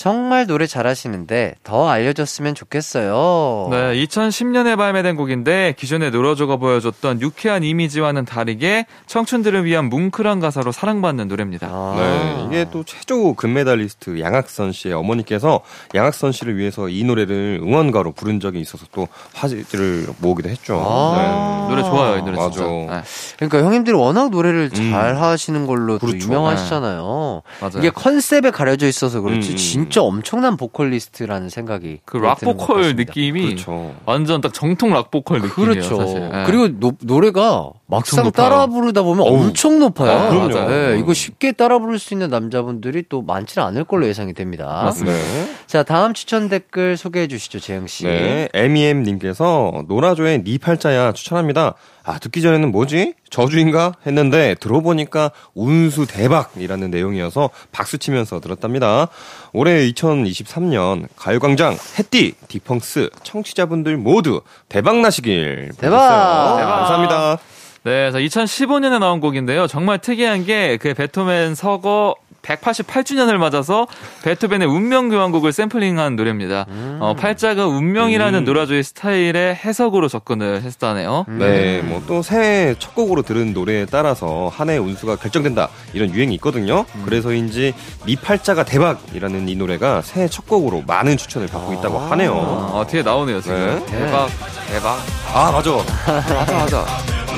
[0.02, 3.68] 정말 노래 잘하시는데 더 알려줬으면 좋겠어요.
[3.70, 11.28] 네, 2010년에 발매된 곡인데 기존의 노라조가 보여줬던 유쾌한 이미지와는 다르게 청춘들을 위한 뭉클한 가사로 사랑받는
[11.28, 11.68] 노래입니다.
[11.70, 11.96] 아.
[11.98, 15.62] 네, 이게 또 최초 금메달리스트 양학선 씨의 어머니께서
[15.94, 20.82] 양학선 씨를 위해서 이 노래를 응원가로 부른 적이 있어서 또 화제를 모으기도 했죠.
[20.84, 21.68] 아.
[21.70, 22.50] 노래 좋아요, 이 노래 맞아.
[22.50, 22.66] 진짜.
[22.96, 23.04] 네,
[23.38, 24.92] 그러니까 형님들이 워낙 노래를 음.
[24.92, 26.26] 잘 하시는 걸로 또 그렇죠.
[26.26, 27.42] 유명하시잖아요.
[27.60, 27.74] 맞아요.
[27.78, 29.56] 이게 컨셉에 가려져 있어서 그렇지 음.
[29.58, 33.04] 진짜 엄청난 보컬리스트라는 생각이 그 락 보컬 같습니다.
[33.12, 33.96] 느낌이 그렇죠.
[34.06, 35.98] 완전 딱 정통 락 보컬 느낌이에요, 그렇죠.
[35.98, 36.20] 사실.
[36.30, 36.44] 네.
[36.46, 38.32] 그리고 노, 노래가 막상.
[38.32, 39.34] 따라 부르다 보면 어우.
[39.48, 40.12] 엄청 높아요.
[40.12, 40.70] 아, 그럼요.
[40.70, 44.82] 네, 이거 쉽게 따라 부를 수 있는 남자분들이 또 많지는 않을 걸로 예상이 됩니다.
[44.86, 45.18] 맞습니다.
[45.18, 45.56] 네.
[45.68, 48.06] 자, 다음 추천 댓글 소개해 주시죠, 재영 씨.
[48.06, 51.74] 네, MEM님께서 노라조의 니 팔자야 추천합니다.
[52.04, 53.14] 아, 듣기 전에는 뭐지?
[53.30, 53.94] 저주인가?
[54.08, 59.08] 했는데 들어보니까 운수 대박이라는 내용이어서 박수 치면서 들었답니다.
[59.54, 65.98] 올해 2023년 가요광장 해띠 디펑스 청취자분들 모두 대박 나시길 대박!
[66.00, 66.58] 바라겠어요.
[66.58, 66.76] 대박!
[66.78, 67.38] 감사합니다.
[67.84, 69.68] 네, 그래서 2015년에 나온 곡인데요.
[69.68, 73.88] 정말 특이한 게 그 베토벤 서거 188주년을 맞아서
[74.24, 76.66] 베토벤의 운명 교환곡을 샘플링한 노래입니다.
[77.00, 78.46] 어, 팔자가 운명이라는 음.
[78.46, 81.26] 노라조의 스타일의 해석으로 접근을 했다네요.
[81.30, 86.34] 네, 뭐 또 새해 첫 곡으로 들은 노래에 따라서 한 해의 운수가 결정된다 이런 유행이
[86.36, 86.84] 있거든요.
[87.06, 87.74] 그래서인지
[88.08, 92.34] 니 팔자가 대박이라는 이 노래가 새해 첫 곡으로 많은 추천을 받고 있다고 하네요.
[92.34, 93.84] 어, 뒤에 나오네요, 지금.
[93.86, 93.88] 네.
[93.98, 94.30] 대박,
[94.68, 94.98] 대박.
[95.34, 95.72] 아 맞아,
[96.34, 96.86] 맞아, 맞아.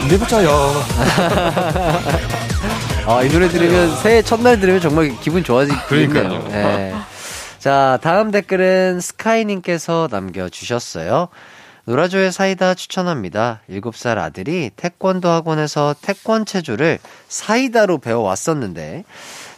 [0.10, 0.48] 내 팔자야.
[3.06, 6.10] 아, 이 노래 들으면 새해 첫날 들으면 정말 기분 좋아지겠네요.
[6.10, 6.48] 그러니까요.
[6.48, 6.94] 네.
[7.60, 11.28] 자, 다음 댓글은 스카이님께서 남겨주셨어요.
[11.86, 13.60] 노라조의 사이다 추천합니다.
[13.70, 19.04] 7살 아들이 태권도 학원에서 태권 체조를 사이다로 배워왔었는데,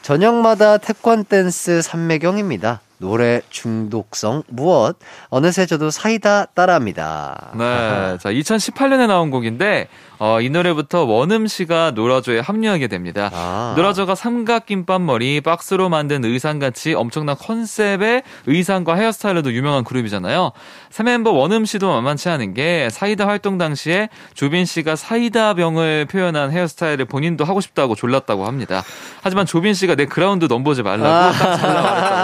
[0.01, 2.81] 저녁마다 태권 댄스 삼매경입니다.
[2.97, 4.97] 노래 중독성 무엇?
[5.29, 7.51] 어느새 저도 사이다 따라합니다.
[7.53, 8.17] 네.
[8.19, 9.87] 자, 2018년에 나온 곡인데,
[10.19, 13.29] 어, 이 노래부터 원흠 씨가 노라조에 합류하게 됩니다.
[13.33, 13.73] 아.
[13.75, 20.51] 노라조가 삼각김밥 머리, 박스로 만든 의상같이 엄청난 컨셉의 의상과 헤어스타일로도 유명한 그룹이잖아요.
[20.89, 26.51] 새 멤버 원흠 씨도 만만치 않은 게 사이다 활동 당시에 조빈 씨가 사이다 병을 표현한
[26.51, 28.83] 헤어스타일을 본인도 하고 싶다고 졸랐다고 합니다.
[29.21, 32.15] 하지만 조빈 씨가 내 그라운드 넘보지 말라고 딱 잘라버렸다고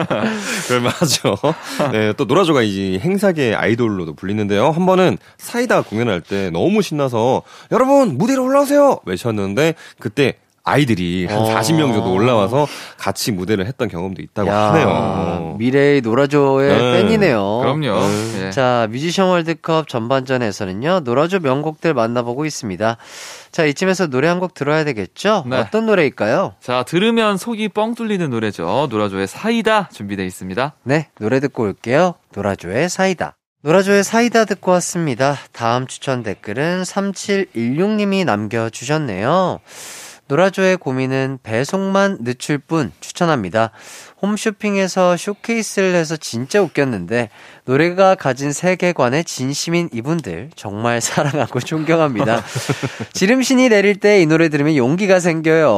[0.00, 0.80] 하네요.
[0.82, 1.36] 맞아.
[1.92, 4.70] 네, 또 노라조가 이제 행사계 아이돌로도 불리는데요.
[4.70, 11.44] 한 번은 사이다 공연할 때 너무 신나서 여러분 무대로 올라오세요 외쳤는데 그때 아이들이 한 어.
[11.46, 12.66] 40명 정도 올라와서
[12.98, 15.56] 같이 무대를 했던 경험도 있다고 야, 하네요.
[15.58, 16.92] 미래의 노라조의 네.
[17.02, 17.58] 팬이네요.
[17.62, 17.98] 그럼요.
[18.42, 18.50] 예.
[18.50, 22.98] 자, 뮤지션 월드컵 전반전에서는요, 노라조 명곡들 만나보고 있습니다.
[23.50, 25.44] 자, 이쯤에서 노래 한 곡 들어야 되겠죠?
[25.46, 25.56] 네.
[25.56, 26.54] 어떤 노래일까요?
[26.60, 28.86] 자, 들으면 속이 뻥 뚫리는 노래죠.
[28.90, 30.74] 노라조의 사이다 준비되어 있습니다.
[30.84, 32.14] 네, 노래 듣고 올게요.
[32.34, 33.34] 노라조의 사이다.
[33.62, 35.36] 노라조의 사이다 듣고 왔습니다.
[35.52, 39.60] 다음 추천 댓글은 3716님이 남겨주셨네요.
[40.34, 43.72] 노라조의 고민은 배송만 늦출 뿐 추천합니다.
[44.22, 47.30] 홈쇼핑에서 쇼케이스를 해서 진짜 웃겼는데
[47.64, 52.42] 노래가 가진 세계관에 진심인 이분들 정말 사랑하고 존경합니다.
[53.12, 55.68] 지름신이 내릴 때 이 노래 들으면 용기가 생겨요.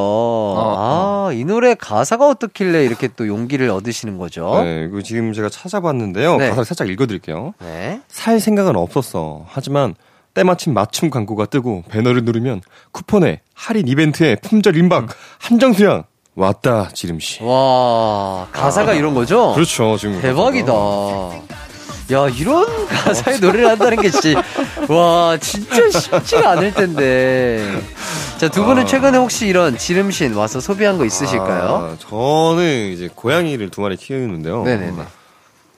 [0.57, 4.63] 아, 이 노래 가사가 어떻길래 이렇게 또 용기를 얻으시는 거죠?
[4.65, 6.37] 네, 이거 지금 제가 찾아봤는데요.
[6.37, 6.49] 네.
[6.49, 7.55] 가사를 살짝 읽어드릴게요.
[7.61, 8.01] 네.
[8.09, 9.47] 살 생각은 없었어.
[9.49, 9.95] 하지만
[10.35, 12.63] 때마침 맞춤 광고가 뜨고 배너를 누르면
[12.93, 15.09] 쿠폰에 할인 이벤트에 품절 임박
[15.39, 16.05] 한정 수량
[16.35, 17.43] 왔다 지름씨.
[17.43, 19.53] 와, 가사가 이런 거죠?
[19.55, 20.73] 그렇죠 지금 대박이다.
[22.13, 24.43] 야, 이런 가사의 노래를 한다는 게 진짜,
[24.89, 27.81] 와, 진짜 쉽지가 않을 텐데.
[28.39, 31.93] 자, 두 분은 최근에 혹시 이런 지름신 와서 소비한 거 있으실까요?
[31.93, 34.65] 아, 저는 이제 고양이를 두 마리 키우는데요.
[34.65, 35.03] 네네네.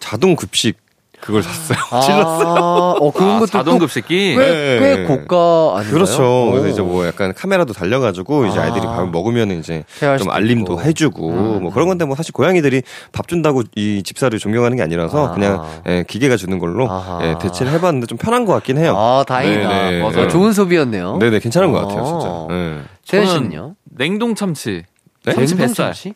[0.00, 0.76] 자동 급식
[1.24, 1.78] 그걸 샀어요.
[1.90, 2.48] 아, 질렀어요.
[3.00, 4.34] 어, 그런 아, 것도 자동 또 급식기.
[4.34, 4.78] 꽤, 네.
[4.78, 5.94] 꽤 고가 아닌가요?
[5.94, 6.50] 그렇죠.
[6.50, 6.68] 그래서 오.
[6.68, 8.64] 이제 뭐 약간 카메라도 달려가지고 이제 아.
[8.64, 9.84] 아이들이 밥을 먹으면 이제
[10.18, 10.82] 좀 알림도 있고.
[10.82, 11.62] 해주고 음.
[11.62, 15.32] 뭐 그런 건데 뭐 사실 고양이들이 밥 준다고 이 집사를 존경하는 게 아니라서 아.
[15.32, 16.90] 그냥 예, 기계가 주는 걸로.
[17.22, 18.94] 예, 대체를 해봤는데 좀 편한 것 같긴 해요.
[18.94, 19.68] 아, 다행이다.
[19.68, 20.02] 네네.
[20.02, 20.20] 맞아.
[20.20, 20.28] 네.
[20.28, 21.16] 좋은 소비였네요.
[21.16, 21.88] 네네 괜찮은 것 어.
[21.88, 22.54] 같아요 진짜.
[22.54, 22.80] 예.
[23.08, 23.74] 태현 저는 씨는요?
[23.96, 24.82] 냉동 참치.
[25.24, 25.32] 네?
[25.32, 25.74] 참치 냉동.
[25.74, 26.12] 참치?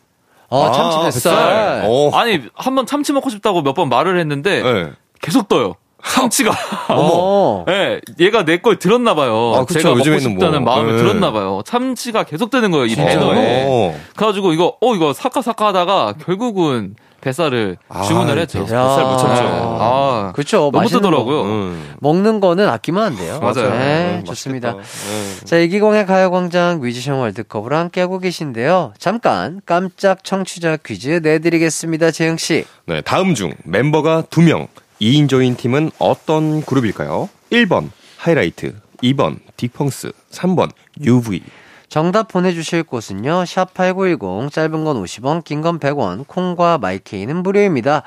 [0.51, 1.83] 아, 참치 아, 뱃살.
[1.85, 2.11] 어.
[2.13, 4.91] 아니 한 번 참치 먹고 싶다고 몇 번 말을 했는데 네.
[5.21, 5.75] 계속 떠요.
[6.03, 6.51] 참치가.
[6.89, 7.65] 어머.
[7.69, 9.53] 예, 얘가 내 걸 들었나 봐요.
[9.55, 9.65] 아.
[9.71, 10.73] 제가 먹고 요즘에는 싶다는 뭐.
[10.73, 10.97] 마음을 네.
[11.01, 11.61] 들었나 봐요.
[11.65, 12.95] 참치가 계속 뜨는 거예요, 이?
[12.95, 13.65] 배너에.
[13.67, 13.95] 어.
[14.15, 18.59] 그래가지고 이거 어 이거 사까 하다가 결국은 뱃살을 아, 주문을 했죠.
[18.59, 19.43] 뱃- 뱃살 못 참죠.
[19.81, 20.69] 아, 그쵸.
[20.73, 21.41] 너무 뜨더라고요.
[21.43, 21.95] 음.
[21.99, 23.39] 먹는 거는 아끼면 안 돼요.
[23.39, 23.69] 맞아요.
[23.71, 24.73] 네, 음, 좋습니다.
[24.73, 25.45] 네.
[25.45, 28.93] 자, 이기광의 가요광장 뮤지션 월드컵으로 함께하고 계신데요.
[28.97, 32.11] 잠깐 깜짝 청취자 퀴즈 내드리겠습니다.
[32.11, 32.65] 재영 씨.
[32.85, 34.67] 네, 다음 중 멤버가 2명,
[35.01, 37.29] 2인조인 팀은 어떤 그룹일까요?
[37.51, 40.69] 1번 하이라이트, 2번 딕펑스, 3번
[41.01, 41.41] UV.
[41.89, 43.43] 정답 보내주실 곳은요.
[43.43, 48.03] 샵8910, 짧은 건 50원, 긴 건 100원, 콩과 마이케이는 무료입니다.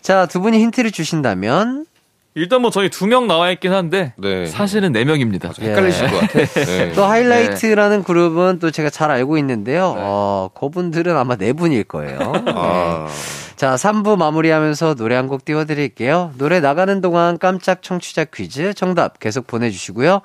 [0.00, 1.86] 자, 두 분이 힌트를 주신다면,
[2.34, 4.44] 일단 뭐 저희 두 명 나와 있긴 한데 네.
[4.46, 5.52] 사실은 네 명입니다.
[5.62, 5.70] 예.
[5.70, 6.38] 헷갈리실 것 같아.
[6.44, 6.92] 네.
[6.94, 9.94] 또 하이라이트라는 그룹은 또 제가 잘 알고 있는데요.
[9.96, 12.18] 어, 그분들은 아마 네 분일 거예요.
[12.54, 13.08] 아,
[13.56, 16.32] 자, 3부 마무리하면서 노래 한 곡 띄워드릴게요.
[16.36, 20.20] 노래 나가는 동안 깜짝 청취자 퀴즈 정답 계속 보내주시고요.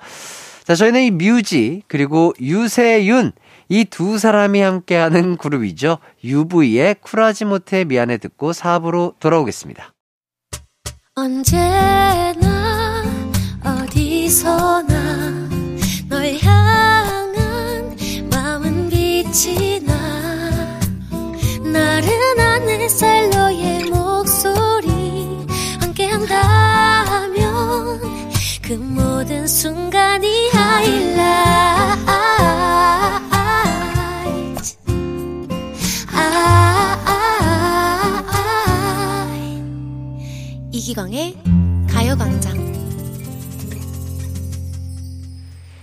[0.64, 3.32] 자, 저희는 이 뮤지, 그리고 유세윤,
[3.68, 5.98] 이 두 사람이 함께하는 그룹이죠.
[6.24, 9.92] UV의 쿨하지 못해 미안해 듣고 4부로 돌아오겠습니다.
[11.14, 13.02] 언제나
[13.64, 15.48] 어디서나
[16.08, 17.96] 널 향한
[18.30, 19.92] 마음은 빛이 나
[21.64, 25.46] 나른한 햇살 너의 목소리
[25.80, 27.42] 함께한다면
[28.62, 30.50] 그 모든 순간이
[40.92, 41.34] 이기광의
[41.88, 42.72] 가요광장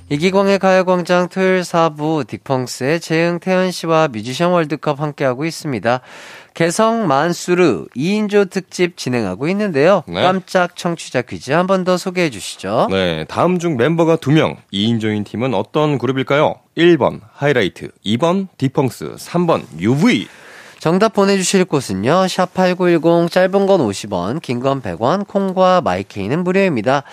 [0.09, 6.01] 이기광의 가요광장 토요일 4부 딕펑스의 재흥 태연 씨와 뮤지션 월드컵 함께하고 있습니다.
[6.53, 10.03] 개성 만수르 2인조 특집 진행하고 있는데요.
[10.07, 10.21] 네.
[10.21, 12.87] 깜짝 청취자 퀴즈 한 번 더 소개해 주시죠.
[12.91, 16.53] 네, 다음 중 멤버가 2명, 2인조인 팀은 어떤 그룹일까요?
[16.77, 20.27] 1번 하이라이트, 2번 딕펑스, 3번 UV.
[20.79, 22.09] 정답 보내주실 곳은요.
[22.25, 27.03] 샵8910 짧은 건 50원, 긴 건 100원, 콩과 마이케이는 무료입니다.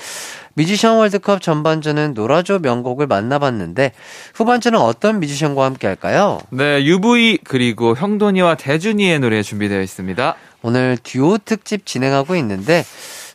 [0.55, 3.93] 뮤지션 월드컵 전반전은 노라조 명곡을 만나봤는데
[4.35, 6.41] 후반전은 어떤 뮤지션과 함께 할까요?
[6.51, 10.35] 네, UV 그리고 형돈이와 대준이의 노래 준비되어 있습니다.
[10.63, 12.85] 오늘 듀오 특집 진행하고 있는데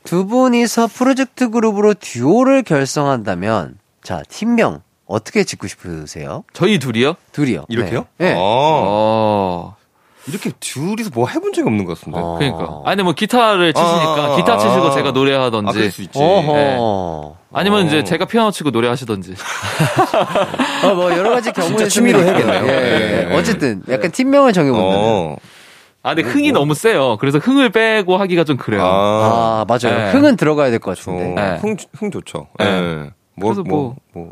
[0.03, 6.43] 두 분이서 프로젝트 그룹으로 듀오를 결성한다면 자 팀명 어떻게 짓고 싶으세요?
[6.53, 7.15] 저희 둘이요?
[7.33, 7.65] 둘이요.
[7.69, 8.05] 이렇게요?
[8.17, 8.29] 네.
[8.29, 8.33] 네.
[8.33, 9.75] 아, 어.
[10.27, 12.19] 이렇게 둘이서 뭐 해본 적이 없는 것 같은데.
[12.19, 12.35] 어.
[12.37, 12.81] 그러니까.
[12.85, 14.91] 아니 뭐 기타를 치시니까 아, 기타 치시고 아.
[14.91, 15.73] 제가 아, 노래하던지.
[15.73, 16.19] 그럴 수 있지.
[16.19, 17.35] 어허.
[17.53, 17.85] 아니면 어.
[17.85, 19.33] 이제 제가 피아노 치고 노래하시던지.
[20.85, 22.65] 어, 뭐 여러 가지 경우에 진짜 취미로 해야겠네요.
[22.65, 23.25] 예, 예.
[23.25, 23.35] 네.
[23.35, 24.95] 어쨌든 약간 팀명을 정해본다면.
[24.95, 25.35] 어.
[26.03, 27.17] 아, 근데 흥이 너무 세요.
[27.19, 28.83] 그래서 흥을 빼고 하기가 좀 그래요.
[28.83, 29.97] 아, 아, 맞아요.
[29.97, 30.11] 네.
[30.11, 31.41] 흥은 들어가야 될것 저, 같은데.
[31.41, 31.57] 네.
[31.57, 32.47] 흥, 흥 좋죠.
[32.57, 32.65] 네.
[32.65, 33.09] 예.
[33.35, 34.31] 뭐, 그래서 뭐, 뭐.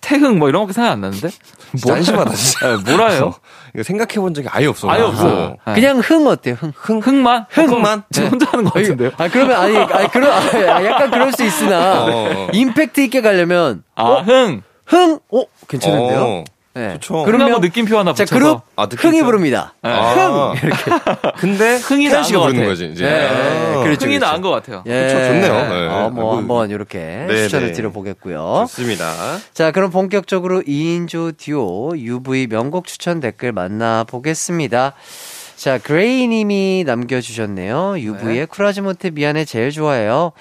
[0.00, 1.28] 태흥 뭐 이런 거밖에 생각 안 나는데?
[1.76, 2.76] 진짜 안심하다, 진짜.
[2.76, 3.34] 네, 뭐라 해요?
[3.74, 4.90] 이거 생각해 본 적이 아예 없어.
[4.90, 5.06] 아예 나.
[5.08, 5.26] 없어.
[5.26, 5.56] 어.
[5.66, 5.74] 네.
[5.74, 6.54] 그냥 흥 어때요?
[6.58, 6.72] 흥.
[6.74, 7.46] 흥, 흥만?
[7.50, 8.02] 흥만?
[8.10, 9.10] 지금 혼자 하는 것 같은데요?
[9.16, 12.48] 아, 그러면, 아니, 아니, 그러, 아, 약간 그럴 수 있으나, 어.
[12.52, 14.62] 임팩트 있게 가려면, 아, 흥!
[14.86, 15.18] 흥?
[15.32, 15.42] 어?
[15.68, 16.20] 괜찮은데요?
[16.22, 16.44] 어.
[16.76, 16.92] 네.
[16.94, 17.22] 좋죠.
[17.24, 18.38] 그럼 한번 느낌표 하나 자, 붙여서.
[18.38, 18.86] 그룹 아?
[18.94, 19.72] 흥이 부릅니다.
[19.80, 20.52] 아.
[20.52, 20.90] 흥 이렇게.
[21.40, 22.68] 근데 흥이 태연 씨가 부르는 같아.
[22.68, 23.04] 거지 이제.
[23.04, 24.06] 네, 아, 그렇죠.
[24.06, 24.82] 흥이 나은 것 같아요.
[24.86, 25.02] 예.
[25.06, 25.52] 그쵸, 좋네요.
[25.68, 25.86] 네.
[25.88, 26.36] 어, 뭐.
[26.36, 27.72] 한번 이렇게 네, 추천을 네.
[27.72, 28.66] 드려보겠고요.
[28.68, 29.10] 좋습니다.
[29.54, 34.92] 자, 그럼 본격적으로 2인조 듀오 UV 명곡 추천 댓글 만나보겠습니다.
[35.56, 37.96] 자, 그레이 님이 남겨주셨네요.
[37.98, 40.32] UV의 쿨하지 못해 미안해 제일 좋아해요.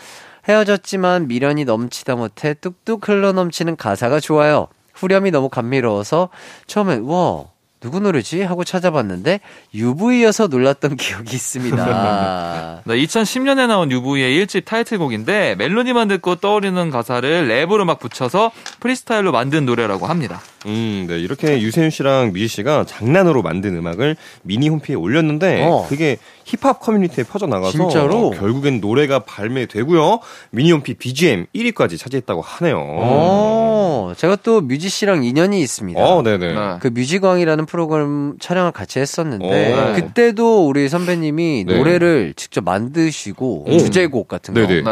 [0.48, 4.68] 헤어졌지만 미련이 넘치다 못해 뚝뚝 흘러 넘치는 가사가 좋아요.
[4.96, 6.30] 후렴이 너무 감미로워서
[6.68, 7.46] 처음엔 와
[7.86, 9.42] 누구 노래지 하고 찾아봤는데
[9.76, 12.82] UV여서 놀랐던 기억이 있습니다.
[12.84, 19.68] 네, 2010년에 나온 UV의 1집 타이틀곡인데 멜로디만 듣고 떠오르는 가사를 랩으로 막 붙여서 프리스타일로 만든
[19.68, 20.42] 노래라고 합니다.
[20.66, 21.20] 음, 네.
[21.20, 25.86] 이렇게 유세윤 씨랑 뮤지 씨가 장난으로 만든 음악을 미니 홈피에 올렸는데 어.
[25.88, 28.28] 그게 힙합 커뮤니티에 퍼져나가서 진짜로?
[28.28, 30.20] 어, 결국엔 노래가 발매되고요.
[30.52, 32.78] 미니 홈피 BGM 1위까지 차지했다고 하네요.
[32.80, 36.00] 어, 제가 또 뮤지 씨랑 인연이 있습니다.
[36.00, 36.54] 어, 네네.
[36.54, 36.78] 네.
[36.82, 39.94] 그 뮤직왕이라는 프로그램 촬영을 같이 했었는데 오.
[39.96, 41.78] 그때도 우리 선배님이 네.
[41.78, 43.78] 노래를 직접 만드시고 오.
[43.80, 44.84] 주제곡 같은 거 네네.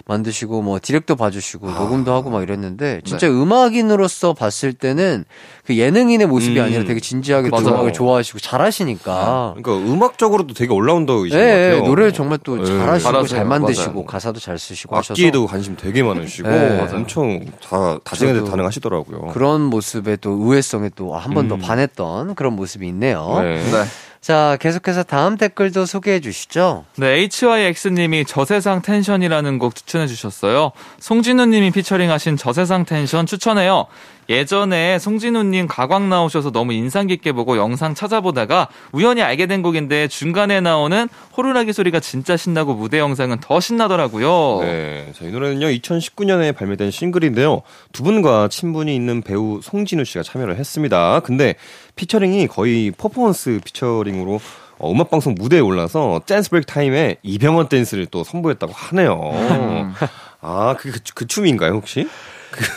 [0.00, 0.14] 네, 네.
[0.14, 3.32] 만드시고 뭐 디렉터 봐주시고 녹음도 하고 막 이랬는데 진짜 네.
[3.32, 5.24] 음악인으로서 봤을 때는
[5.64, 6.64] 그 예능인의 모습이 음.
[6.64, 7.68] 아니라 되게 진지하게 또 맞아요.
[7.74, 11.86] 음악을 좋아하시고 잘하시니까 그러니까 음악적으로도 되게 올라운더이신 것 예, 같아요.
[11.88, 12.64] 노래를 정말 또 네.
[12.64, 13.26] 잘하시고 잘하세요.
[13.38, 14.04] 잘 만드시고 맞아요.
[14.06, 16.88] 가사도 잘 쓰시고 하셔서 악기에도 관심 되게 많으시고 네.
[16.92, 19.28] 엄청 다 다재다능 저도 다능하시더라고요.
[19.32, 21.60] 그런 모습에 또 의외성에 또 한 번더 음.
[21.60, 23.40] 반했던 그런 모습이 있네요.
[23.42, 23.62] 네.
[24.20, 24.26] 네.
[24.26, 26.84] 자, 계속해서 다음 댓글도 소개해 주시죠.
[26.96, 30.72] 네, HYX님이 저세상 텐션이라는 곡 추천해 주셨어요.
[31.00, 33.86] 송진우님이 피처링하신 저세상 텐션 추천해요.
[34.30, 40.60] 예전에 송진우님 가광 나오셔서 너무 인상 깊게 보고 영상 찾아보다가 우연히 알게 된 곡인데 중간에
[40.60, 44.60] 나오는 호루라기 소리가 진짜 신나고 무대 영상은 더 신나더라고요.
[44.62, 45.12] 네.
[45.14, 47.62] 자, 이 노래는요, 2019년에 발매된 싱글인데요.
[47.92, 51.20] 두 분과 친분이 있는 배우 송진우 씨가 참여를 했습니다.
[51.20, 51.56] 근데
[51.96, 54.38] 피처링이 거의 퍼포먼스 피처링으로
[54.78, 59.30] 어, 음악방송 무대에 올라서 댄스 브레이크 타임에 이병헌 댄스를 또 선보였다고 하네요.
[59.34, 59.92] 음.
[60.40, 62.08] 아, 그게 그, 그 춤인가요, 혹시?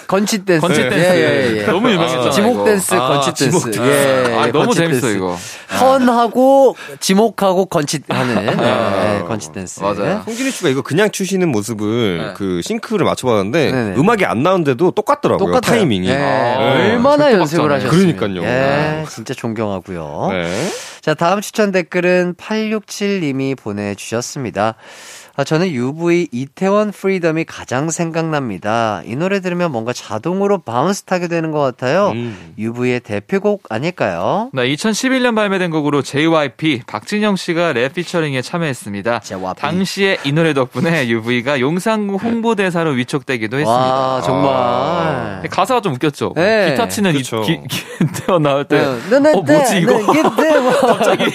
[0.07, 0.61] 건치 댄스.
[0.61, 0.95] 건치 댄스.
[0.95, 1.65] 예, 예, 예.
[1.65, 2.31] 너무 유명했잖아요.
[2.31, 2.65] 지목.
[2.65, 3.59] 댄스, 아, 건치 댄스.
[3.59, 3.79] 지목 댄스.
[3.81, 5.09] 예, 아, 예, 너무 재밌어.
[5.09, 5.37] 이거.
[5.69, 9.81] 턴하고 지목하고 건치 하는 예, 건치 댄스.
[9.81, 10.21] 맞아요.
[10.25, 12.33] 송진우 씨가 이거 그냥 추시는 모습을 네.
[12.35, 13.95] 그 싱크를 맞춰봤는데 네네.
[13.97, 15.45] 음악이 안 나오는데도 똑같더라고요.
[15.53, 15.79] 똑같아요.
[15.79, 16.07] 타이밍이.
[16.07, 17.71] 예, 아, 얼마나 절대 연습을.
[17.71, 17.91] 하셨어요.
[17.99, 18.43] 그러니까요.
[18.43, 20.29] 예, 진짜 존경하고요.
[20.31, 20.69] 네.
[21.01, 24.75] 자, 다음 추천 댓글은 867님이 보내주셨습니다.
[25.35, 29.01] 아, 저는 UV 이태원 프리덤이 가장 생각납니다.
[29.05, 32.09] 이 노래 들으면 뭔가 자동으로 바운스 타게 되는 것 같아요.
[32.09, 32.53] 음.
[32.59, 34.51] UV의 대표곡 아닐까요?
[34.53, 39.21] 네, 2011년 발매된 곡으로 JYP 박진영 씨가 랩 피처링에 참여했습니다.
[39.21, 39.59] JYP.
[39.59, 43.83] 당시에 이 노래 덕분에 UV가 용산구 홍보대사로 위촉되기도 했습니다.
[43.83, 45.33] 와, 정말.
[45.41, 46.33] 근데 가사가 좀 웃겼죠.
[46.35, 46.69] 네.
[46.69, 47.23] 기타 치는 이.
[47.23, 47.83] 기, 기,
[48.25, 48.77] 태어 나올 때.
[49.09, 49.93] 네, 네, 어, 뭐지 네, 이거?
[49.93, 50.73] 네, 이게 뭐.
[50.93, 51.25] 갑자기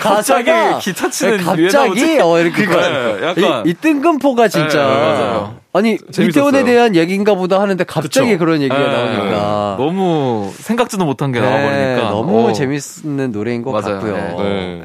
[0.00, 1.42] 갑자기 기타 치는 네?
[1.42, 5.56] 갑자기 어 이렇게 네, 약간 이, 이 뜬금포가 진짜 네, 맞아요.
[5.72, 6.28] 아니 재밌었어요.
[6.28, 8.38] 이태원에 대한 얘기인가 보다 하는데 갑자기 그쵸.
[8.38, 8.88] 그런 얘기가 네.
[8.88, 12.52] 나오니까 너무 생각지도 못한 게 네, 나와버리니까 너무 어.
[12.52, 13.94] 재밌는 노래인 것 맞아요.
[14.00, 14.14] 같고요.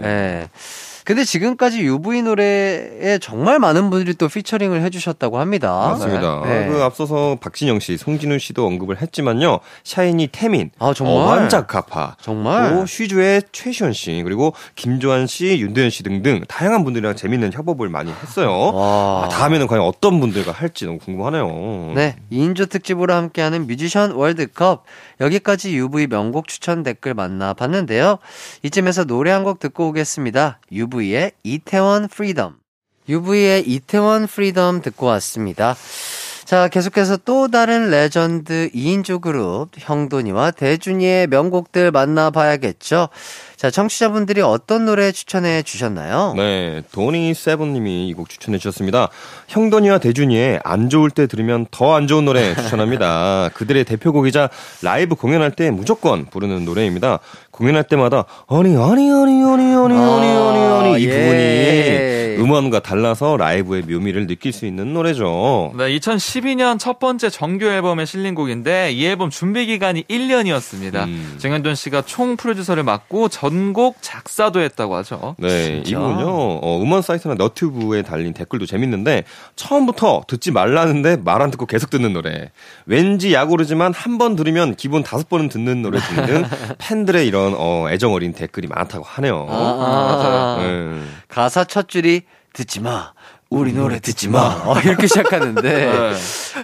[0.02, 0.50] 네.
[1.02, 1.06] 네.
[1.06, 5.72] 근데 지금까지 UV 노래에 정말 많은 분들이 또 피처링을 해주셨다고 합니다.
[5.92, 6.42] 맞습니다.
[6.46, 6.68] 네.
[6.68, 9.60] 그 앞서서 박진영 씨, 송진우 씨도 언급을 했지만요.
[9.84, 11.16] 샤이니 태민, 아, 정말?
[11.16, 12.70] 어반자카파, 정말?
[12.72, 18.12] 또 슈주의 최시원 씨, 그리고 김조한 씨, 윤도현 씨 등등 다양한 분들이랑 재밌는 협업을 많이
[18.22, 18.72] 했어요.
[18.74, 19.24] 와.
[19.26, 21.94] 아, 다음에는 과연 어떤 분들과 할지 너무 궁금하네요.
[21.96, 24.84] 네, 2인조 특집으로 함께하는 뮤지션 월드컵.
[25.22, 28.18] 여기까지 UV 명곡 추천 댓글 만나봤는데요.
[28.64, 30.60] 이쯤에서 노래 한 곡 듣고 오겠습니다.
[30.72, 32.56] UV의 이태원 프리덤.
[33.10, 35.76] UV의 이태원 프리덤 듣고 왔습니다.
[36.46, 43.08] 자, 계속해서 또 다른 레전드 2인조 그룹 형돈이와 대준이의 명곡들 만나봐야겠죠.
[43.62, 46.34] 자, 청취자분들이 어떤 노래 추천해 주셨나요?
[46.36, 49.10] 네, 도니 세븐님이 이 곡 추천해 주셨습니다.
[49.50, 53.52] 형돈이와 대준이의 안 좋을 때 들으면 더 안 좋은 노래 추천합니다.
[53.54, 54.50] 그들의 대표곡이자
[54.82, 57.20] 라이브 공연할 때 무조건 부르는 노래입니다.
[57.52, 60.60] 공연할 때마다 아니 아니 아니 아니 아니 아니 아니
[60.96, 61.12] 아니 이 예.
[61.20, 65.74] 부분이 음원과 달라서 라이브의 묘미를 느낄 수 있는 노래죠.
[65.78, 71.04] 네, 2012년 첫 번째 정규 앨범에 실린 곡인데 이 앨범 준비 기간이 1년이었습니다.
[71.06, 71.36] 음.
[71.38, 75.36] 정현돈 씨가 총 프로듀서를 맡고 전곡 작사도 했다고 하죠.
[75.38, 75.90] 네, 진짜?
[75.92, 76.26] 이 부분요.
[76.28, 79.24] 어, 음원 사이트나 너튜브에 달린 댓글도 재밌는데
[79.56, 82.52] 처음부터 듣지 말라는데 말 안 듣고 계속 듣는 노래.
[82.86, 86.46] 왠지 야구르지만 한 번 들으면 기본 다섯 번은 듣는 노래 등등
[86.78, 89.48] 팬들의 이런 어, 애정 어린 댓글이 많다고 하네요.
[89.50, 91.02] 아, 아, 네.
[91.28, 92.22] 가사 첫 줄이
[92.54, 93.14] 듣지 마.
[93.52, 94.62] 우리 노래 듣지 마.
[94.66, 95.62] 어, 이렇게 시작하는데.
[95.62, 96.14] 네.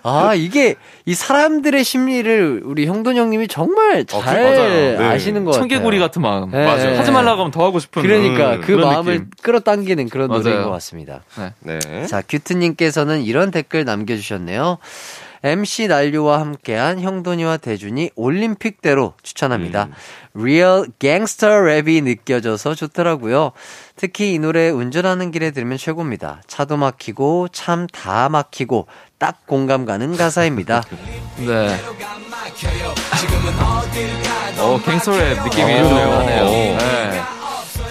[0.03, 0.75] 아, 이게
[1.05, 4.97] 이 사람들의 심리를 우리 형돈 형님이 정말 잘 맞아요.
[4.97, 5.05] 네.
[5.05, 5.67] 아시는 것 같아요.
[5.67, 6.49] 청개구리 같은 마음.
[6.49, 6.63] 네.
[6.65, 6.97] 맞아요.
[6.97, 8.01] 하지 말라고 하면 더 하고 싶은.
[8.01, 9.29] 그러니까 음, 그 마음을 느낌.
[9.41, 10.43] 끌어당기는 그런 맞아요.
[10.43, 11.23] 노래인 것 같습니다.
[11.59, 12.05] 네.
[12.07, 14.77] 자, 큐트님께서는 이런 댓글 남겨주셨네요.
[15.43, 19.89] MC 날유와 함께한 형돈이와 대준이 올림픽대로 추천합니다.
[20.33, 23.51] 리얼 갱스터 랩이 느껴져서 좋더라고요.
[23.95, 26.41] 특히 이 노래 운전하는 길에 들으면 최고입니다.
[26.47, 30.83] 차도 막히고 참 다 막히고 딱 공감 가는 가사입니다.
[31.37, 31.75] 네.
[34.59, 35.87] 어, 갱스터랩 느낌이 오.
[35.89, 36.43] 좀 나네요.
[36.43, 36.49] 오.
[36.49, 37.21] 네.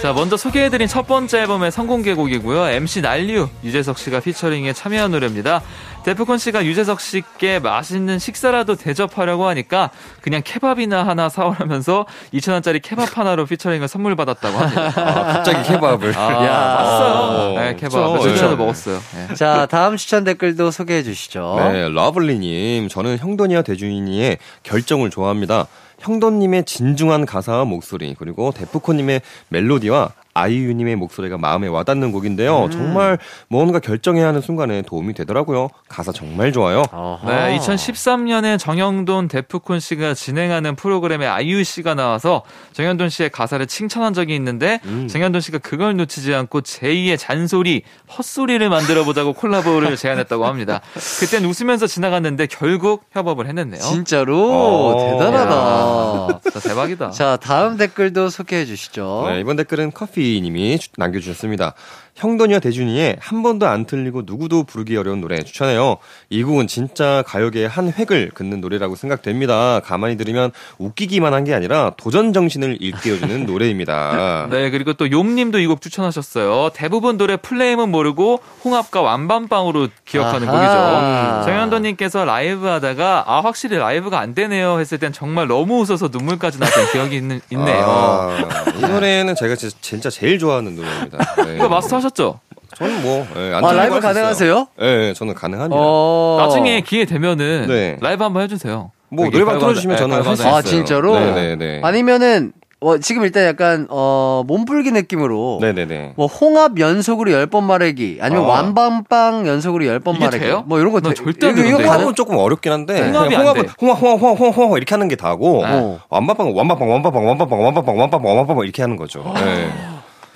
[0.01, 2.67] 자, 먼저 소개해드린 첫 번째 앨범의 선공개곡이고요.
[2.67, 5.61] MC 날유, 유재석 씨가 피처링에 참여한 노래입니다.
[6.07, 9.89] 데프콘 씨가 유재석 씨께 맛있는 식사라도 대접하려고 하니까
[10.21, 14.87] 그냥 케밥이나 하나 사오라면서 2,000원짜리 케밥 하나로 피처링을 선물 받았다고 합니다.
[14.95, 16.17] 아, 갑자기 케밥을.
[16.17, 16.75] 아, 야.
[16.77, 17.59] 맛있어요.
[17.59, 17.89] 네, 그쵸.
[17.89, 18.49] 케밥.
[18.49, 18.55] 네.
[18.55, 19.01] 먹었어요.
[19.27, 19.35] 네.
[19.35, 21.57] 자, 다음 추천 댓글도 소개해 주시죠.
[21.59, 22.87] 네, 러블리님.
[22.87, 25.67] 저는 형돈이와 대준이의 결정을 좋아합니다.
[25.99, 32.69] 형돈님의 진중한 가사와 목소리, 그리고 데프콘님의 멜로디와 아이유님의 목소리가 마음에 와닿는 곡인데요.
[32.71, 33.17] 정말
[33.49, 35.69] 뭔가 결정해야 하는 순간에 도움이 되더라고요.
[35.89, 36.83] 가사 정말 좋아요.
[36.91, 37.29] 어허.
[37.29, 42.43] 네, 2013년에 정형돈 데프콘 씨가 진행하는 프로그램에 아이유 씨가 나와서
[42.73, 44.79] 정형돈 씨의 가사를 칭찬한 적이 있는데
[45.09, 47.81] 정형돈 씨가 그걸 놓치지 않고 제2의 잔소리,
[48.17, 50.81] 헛소리를 만들어 보자고 콜라보를 제안했다고 합니다.
[51.19, 53.81] 그땐 웃으면서 지나갔는데 결국 협업을 해냈네요.
[53.81, 55.19] 진짜로 어.
[55.19, 56.39] 대단하다.
[56.43, 57.11] 진짜 대박이다.
[57.11, 59.25] 자, 다음 댓글도 소개해 주시죠.
[59.29, 61.73] 네, 이번 댓글은 커피 님이 주- 남겨주셨습니다.
[62.17, 65.97] 형돈이와 대준이의 한 번도 안 틀리고 누구도 부르기 어려운 노래 추천해요.
[66.29, 69.79] 이 곡은 진짜 가요계의 한 획을 긋는 노래라고 생각됩니다.
[69.79, 74.47] 가만히 들으면 웃기기만 한 게 아니라 도전 정신을 일깨워주는 노래입니다.
[74.49, 76.71] 네, 그리고 또 욤님도 이 곡 추천하셨어요.
[76.73, 81.35] 대부분 노래 플레임은 모르고 홍합과 왕밤빵으로 기억하는 아하.
[81.37, 81.45] 곡이죠.
[81.51, 86.91] 정형돈님께서 라이브 하다가 아 확실히 라이브가 안 되네요 했을 땐 정말 너무 웃어서 눈물까지 났던
[86.91, 87.85] 기억이 있는, 있네요.
[87.87, 88.37] 아,
[88.75, 91.17] 이 노래는 제가 진짜, 제일 좋아하는 노래입니다.
[91.45, 91.55] 네.
[91.55, 92.39] 이거 마스터 하셨죠?
[92.75, 94.07] 저는 뭐, 예, 안 아, 라이브 할수.
[94.07, 94.67] 가능하세요?
[94.81, 95.75] 예, 예, 저는 가능합니다.
[95.79, 96.37] 어.
[96.41, 97.97] 나중에 기회 되면은 네.
[98.01, 98.91] 라이브 한번 해주세요.
[99.09, 100.47] 뭐, 여기 노래방 틀어주시면 네, 저는 할수 가요광장.
[100.47, 100.55] 있어요.
[100.57, 101.13] 아, 진짜로?
[101.19, 101.81] 네네네.
[101.83, 106.13] 아니면은 어, 지금 일단 약간 어, 몸풀기 느낌으로 네네네.
[106.15, 108.47] 뭐 홍합 연속으로 10번 말하기 아니면 아.
[108.49, 110.63] 왕밤빵 연속으로 10번 이게 말하기 돼요?
[110.67, 113.29] 뭐 이런 거난 돼- 절대 안 이거, 이거 되는데, 가능 홍합은 조금 어렵긴 한데 홍합이
[113.29, 113.69] 그냥 안 홍합은 돼.
[113.81, 115.99] 홍합 홍합 홍합 홍합 홍합 이렇게 하는 게 다고 어.
[116.09, 119.23] 완밥빵 완밥빵 완밥빵 완밥빵 완밥빵 완밥빵 완밥빵 이렇게 하는 거죠.
[119.33, 119.69] 네.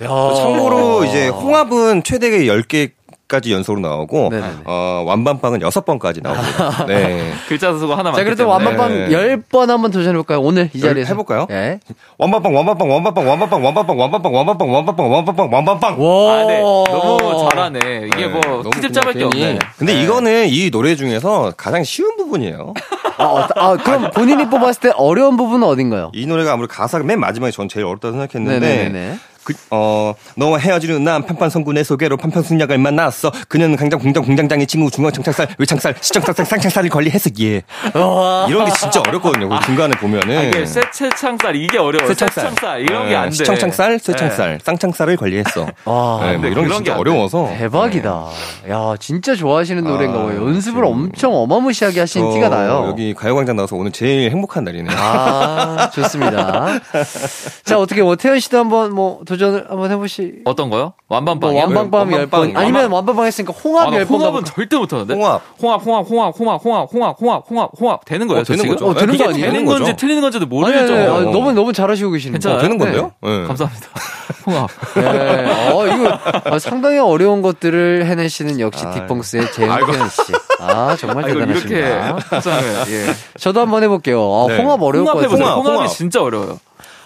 [0.02, 0.34] 야.
[0.34, 2.90] 참고로 이제 홍합은 최대 10개
[3.28, 4.52] 까지 연속으로 나오고 네네네.
[4.66, 6.84] 어, 완밤빵은 6번까지 나옵니다.
[6.86, 7.32] 네.
[7.48, 8.46] 글자 수가 하나 자, 많기 그래도.
[8.46, 9.08] 완밤빵 네.
[9.08, 10.40] 10번 한번 도전해 볼까요?
[10.42, 11.46] 오늘 이 열- 자리에서 해 볼까요?
[11.50, 11.80] 예.
[12.18, 16.32] 완밤빵 완밤빵 완밤빵 완밤빵 완밤빵 완밤빵 완밤빵 완밤빵 완밤빵 완밤빵 와.
[16.34, 16.60] 아, 네.
[16.60, 17.78] 너무 잘하네.
[18.08, 19.24] 이게 네, 뭐 트집 잡을 게.
[19.24, 19.58] 없네.
[19.78, 20.02] 근데 네.
[20.02, 22.74] 이거는 이 노래 중에서 가장 쉬운 부분이에요.
[23.16, 26.10] 아, 어, 아, 그럼 본인이 뽑았을 때 어려운 부분은 어딘가요?
[26.12, 29.18] 이 노래가 아무래도 가사가 맨 마지막에 전 제일 어렵다고 생각했는데 네네네.
[29.44, 33.32] 그, 어, 너와 헤어지는 난 판판 성구 내 소개로 판판 순약을 만났어.
[33.48, 37.62] 그녀는 강장 공장 공장장의 친구 중앙 청창살 외창살 시청창살 쌍창살을 관리해서 예.
[37.94, 38.46] 와.
[38.48, 39.48] 이런 게 진짜 어렵거든요.
[39.48, 40.38] 그 중간에 보면은.
[40.38, 42.08] 아, 이게 세체창살 이게 어려워.
[42.08, 42.44] 쇠창살.
[42.50, 43.36] 세창살 이런 네, 게안 돼.
[43.36, 45.66] 시청창살, 쇠창살, 쌍창살을 관리했어.
[45.86, 46.20] 와.
[46.26, 46.90] 네, 뭐 네, 이런 게 진짜 게안 돼.
[46.92, 47.48] 어려워서.
[47.58, 48.26] 대박이다.
[48.70, 50.46] 야, 진짜 좋아하시는 노래인가 아, 봐요.
[50.46, 50.84] 연습을 지금.
[50.84, 52.86] 엄청 어마무시하게 저 티가 나요.
[52.88, 54.96] 여기 가요광장 나와서 오늘 제일 행복한 날이네요.
[54.98, 56.78] 아, 좋습니다.
[57.64, 60.34] 자, 어떻게 뭐 태연 씨도 한번 뭐 도전을 한번 해보시.
[60.44, 60.92] 어떤 거요?
[61.08, 61.60] 뭐 완밤빵이요?
[61.62, 62.32] 완방밤 네, 10번.
[62.32, 62.52] 완방빵.
[62.56, 64.44] 아니면 완방빵 했으니까 홍합 아, 나 10번 홍합은?
[64.44, 65.14] 절대 못하는데.
[65.14, 65.42] 홍합.
[65.60, 68.40] 홍합, 홍합, 홍합, 홍합, 홍합, 홍합, 홍합, 홍합, 홍합 되는 거예요?
[68.40, 68.76] 어, 저 되는 지금?
[68.76, 68.90] 거죠.
[68.90, 69.46] 어, 되는 거 아니에요?
[69.46, 69.96] 되는 건지 거죠.
[69.96, 70.78] 틀리는 건지도 모르죠.
[70.78, 72.58] 아니, 아니, 아니, 너무, 너무 잘하시고 계시는 괜찮아요?
[72.58, 73.12] 어, 되는 건데요?
[73.22, 73.42] 네.
[73.48, 73.86] 감사합니다.
[74.46, 74.68] 홍합.
[74.94, 75.70] 네.
[75.72, 76.18] 어, 이거
[76.54, 78.94] 어, 상당히 어려운 것들을 해내시는 역시 아유.
[78.94, 80.22] 디펑스의 재훈태현 씨.
[80.60, 82.14] 아, 정말 아, 이렇게 대단하십니다.
[82.30, 83.06] 포장을, 예.
[83.38, 84.20] 저도 한번 해볼게요.
[84.20, 84.58] 아, 네.
[84.58, 85.44] 홍합 어려울 것 홍합 해보세요.
[85.44, 85.54] 같아요.
[85.54, 85.96] 홍합, 홍합이 홍합.
[85.96, 86.58] 진짜 어려워요.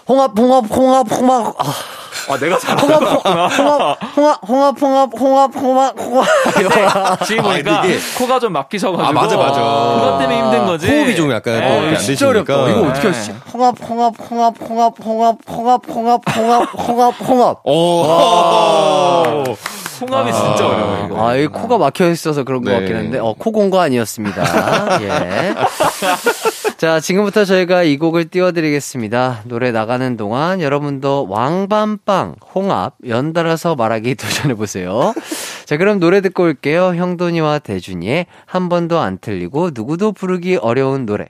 [0.07, 1.53] 홍합, 홍합, 홍합, 홍합.
[1.57, 1.73] 아,
[2.29, 3.51] 아, 내가 잘 홍합, 홍합,
[4.17, 7.25] 홍합, 홍합, 홍합, 홍합, 홍합, 홍합.
[7.25, 7.83] 지금 보니까 아,
[8.17, 9.05] 코가 좀 막히셔가지고.
[9.07, 9.61] 아, 맞아, 맞아.
[9.61, 10.87] 그것 때문에 힘든 거지.
[10.87, 11.89] 호흡이 좀 약간 네.
[11.89, 12.27] 안 진짜.
[12.29, 12.69] 어렵다.
[12.69, 13.07] 이거 어떻게 네.
[13.07, 13.35] 하시지?
[13.53, 17.57] 홍합, 홍합, 홍합, 홍합, 홍합, 홍합, 홍합, 홍합, 홍합, 홍합.
[17.63, 18.03] 오.
[19.99, 21.05] 홍합이 진짜 어려워요.
[21.07, 21.27] 이거.
[21.27, 22.77] 아, 이 코가 막혀 있어서 그런 것 네.
[22.79, 25.01] 같긴 한데, 어, 코 공거 아니었습니다.
[25.01, 25.55] 예.
[26.77, 29.41] 자, 지금부터 저희가 이 곡을 띄워드리겠습니다.
[29.45, 35.15] 노래 나가는 동안 여러분도 왕밤빵, 홍합, 연달아서 말하기 도전해보세요.
[35.65, 36.93] 자, 그럼 노래 듣고 올게요.
[36.93, 41.29] 형돈이와 대준이의 한 번도 안 틀리고 누구도 부르기 어려운 노래.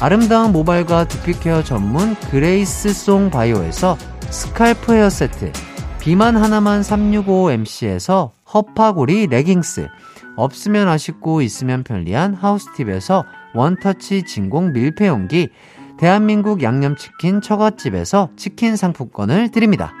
[0.00, 3.96] 아름다운 모발과 두피 케어 전문 그레이스송 바이오에서
[4.30, 5.52] 스칼프 헤어 세트,
[6.00, 9.88] 비만 하나만 365MC에서 허파고리 레깅스,
[10.36, 15.50] 없으면 아쉽고 있으면 편리한 하우스팁에서 원터치 진공 밀폐용기,
[15.98, 19.92] 대한민국 양념치킨 처갓집에서 치킨 상품권을 드립니다.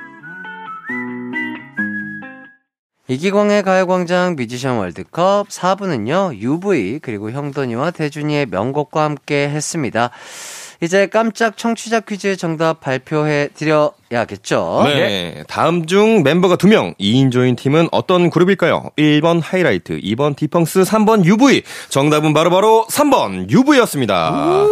[3.12, 10.10] 이기광의 가요광장 뮤지션 월드컵 4부는요, UV, 그리고 형돈이와 대준이의 명곡과 함께 했습니다.
[10.80, 14.84] 이제 깜짝 청취자 퀴즈 정답 발표해 드려야겠죠?
[14.86, 15.44] 네.
[15.46, 18.90] 다음 중 멤버가 2명, 2인조인 팀은 어떤 그룹일까요?
[18.96, 21.62] 1번 하이라이트, 2번 디펑스, 3번 UV.
[21.90, 24.64] 정답은 바로바로 3번 UV였습니다.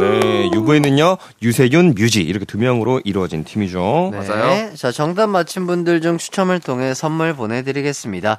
[0.00, 4.10] 네, UV는요, 유세윤, 뮤지, 이렇게 두 명으로 이루어진 팀이죠.
[4.12, 4.18] 네.
[4.18, 4.74] 맞아요.
[4.74, 8.38] 자, 정답 맞힌 분들 중 추첨을 통해 선물 보내드리겠습니다.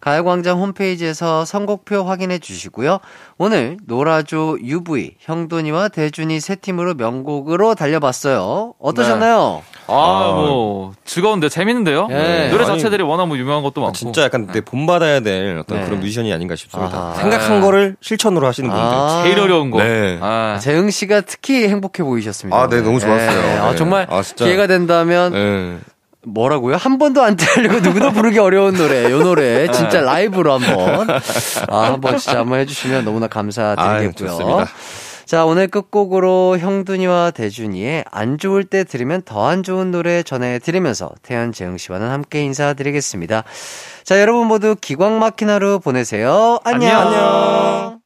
[0.00, 3.00] 가요광장 홈페이지에서 선곡표 확인해 주시고요.
[3.36, 8.74] 오늘 노라조 UV, 형돈이와 대준이 세 팀으로 명곡으로 달려봤어요.
[8.78, 9.62] 어떠셨나요?
[9.88, 12.06] 아, 뭐 즐거운데 재밌는데요.
[12.08, 12.48] 네.
[12.50, 13.94] 노래 자체들이 워낙 뭐 유명한 것도 많고.
[13.94, 15.84] 진짜 약간 내 본받아야 될 어떤 네.
[15.86, 16.96] 그런 뮤지션이 아닌가 싶습니다.
[16.96, 17.14] 아하.
[17.14, 18.84] 생각한 거를 실천으로 하시는 분들.
[18.86, 19.22] 아.
[19.24, 19.82] 제일 어려운 거.
[19.82, 20.18] 네.
[20.20, 22.56] 아, 재흥 씨가 특히 행복해 보이셨습니다.
[22.56, 23.42] 아, 네, 너무 좋았어요.
[23.42, 23.58] 네.
[23.58, 23.76] 아, 네.
[23.76, 24.44] 정말 아, 진짜.
[24.44, 25.78] 기회가 된다면 네.
[26.24, 26.76] 뭐라고요?
[26.76, 31.08] 한 번도 안 들리고 누구도 부르기 어려운 노래, 요 노래 진짜 라이브로 한번
[31.68, 34.28] 아 한번 진짜 한번 해주시면 너무나 감사드리겠고요.
[34.28, 34.66] 좋습니다.
[35.28, 41.52] 자 오늘 끝곡으로 형준이와 대준이의 안 좋을 때 들으면 더 안 좋은 노래 전해드리면서 태연
[41.52, 43.44] 재흥 씨와는 함께 인사드리겠습니다.
[44.04, 46.60] 자 여러분 모두 기광 막힌 하루 보내세요.
[46.64, 46.98] 안녕.
[46.98, 47.97] 안녕.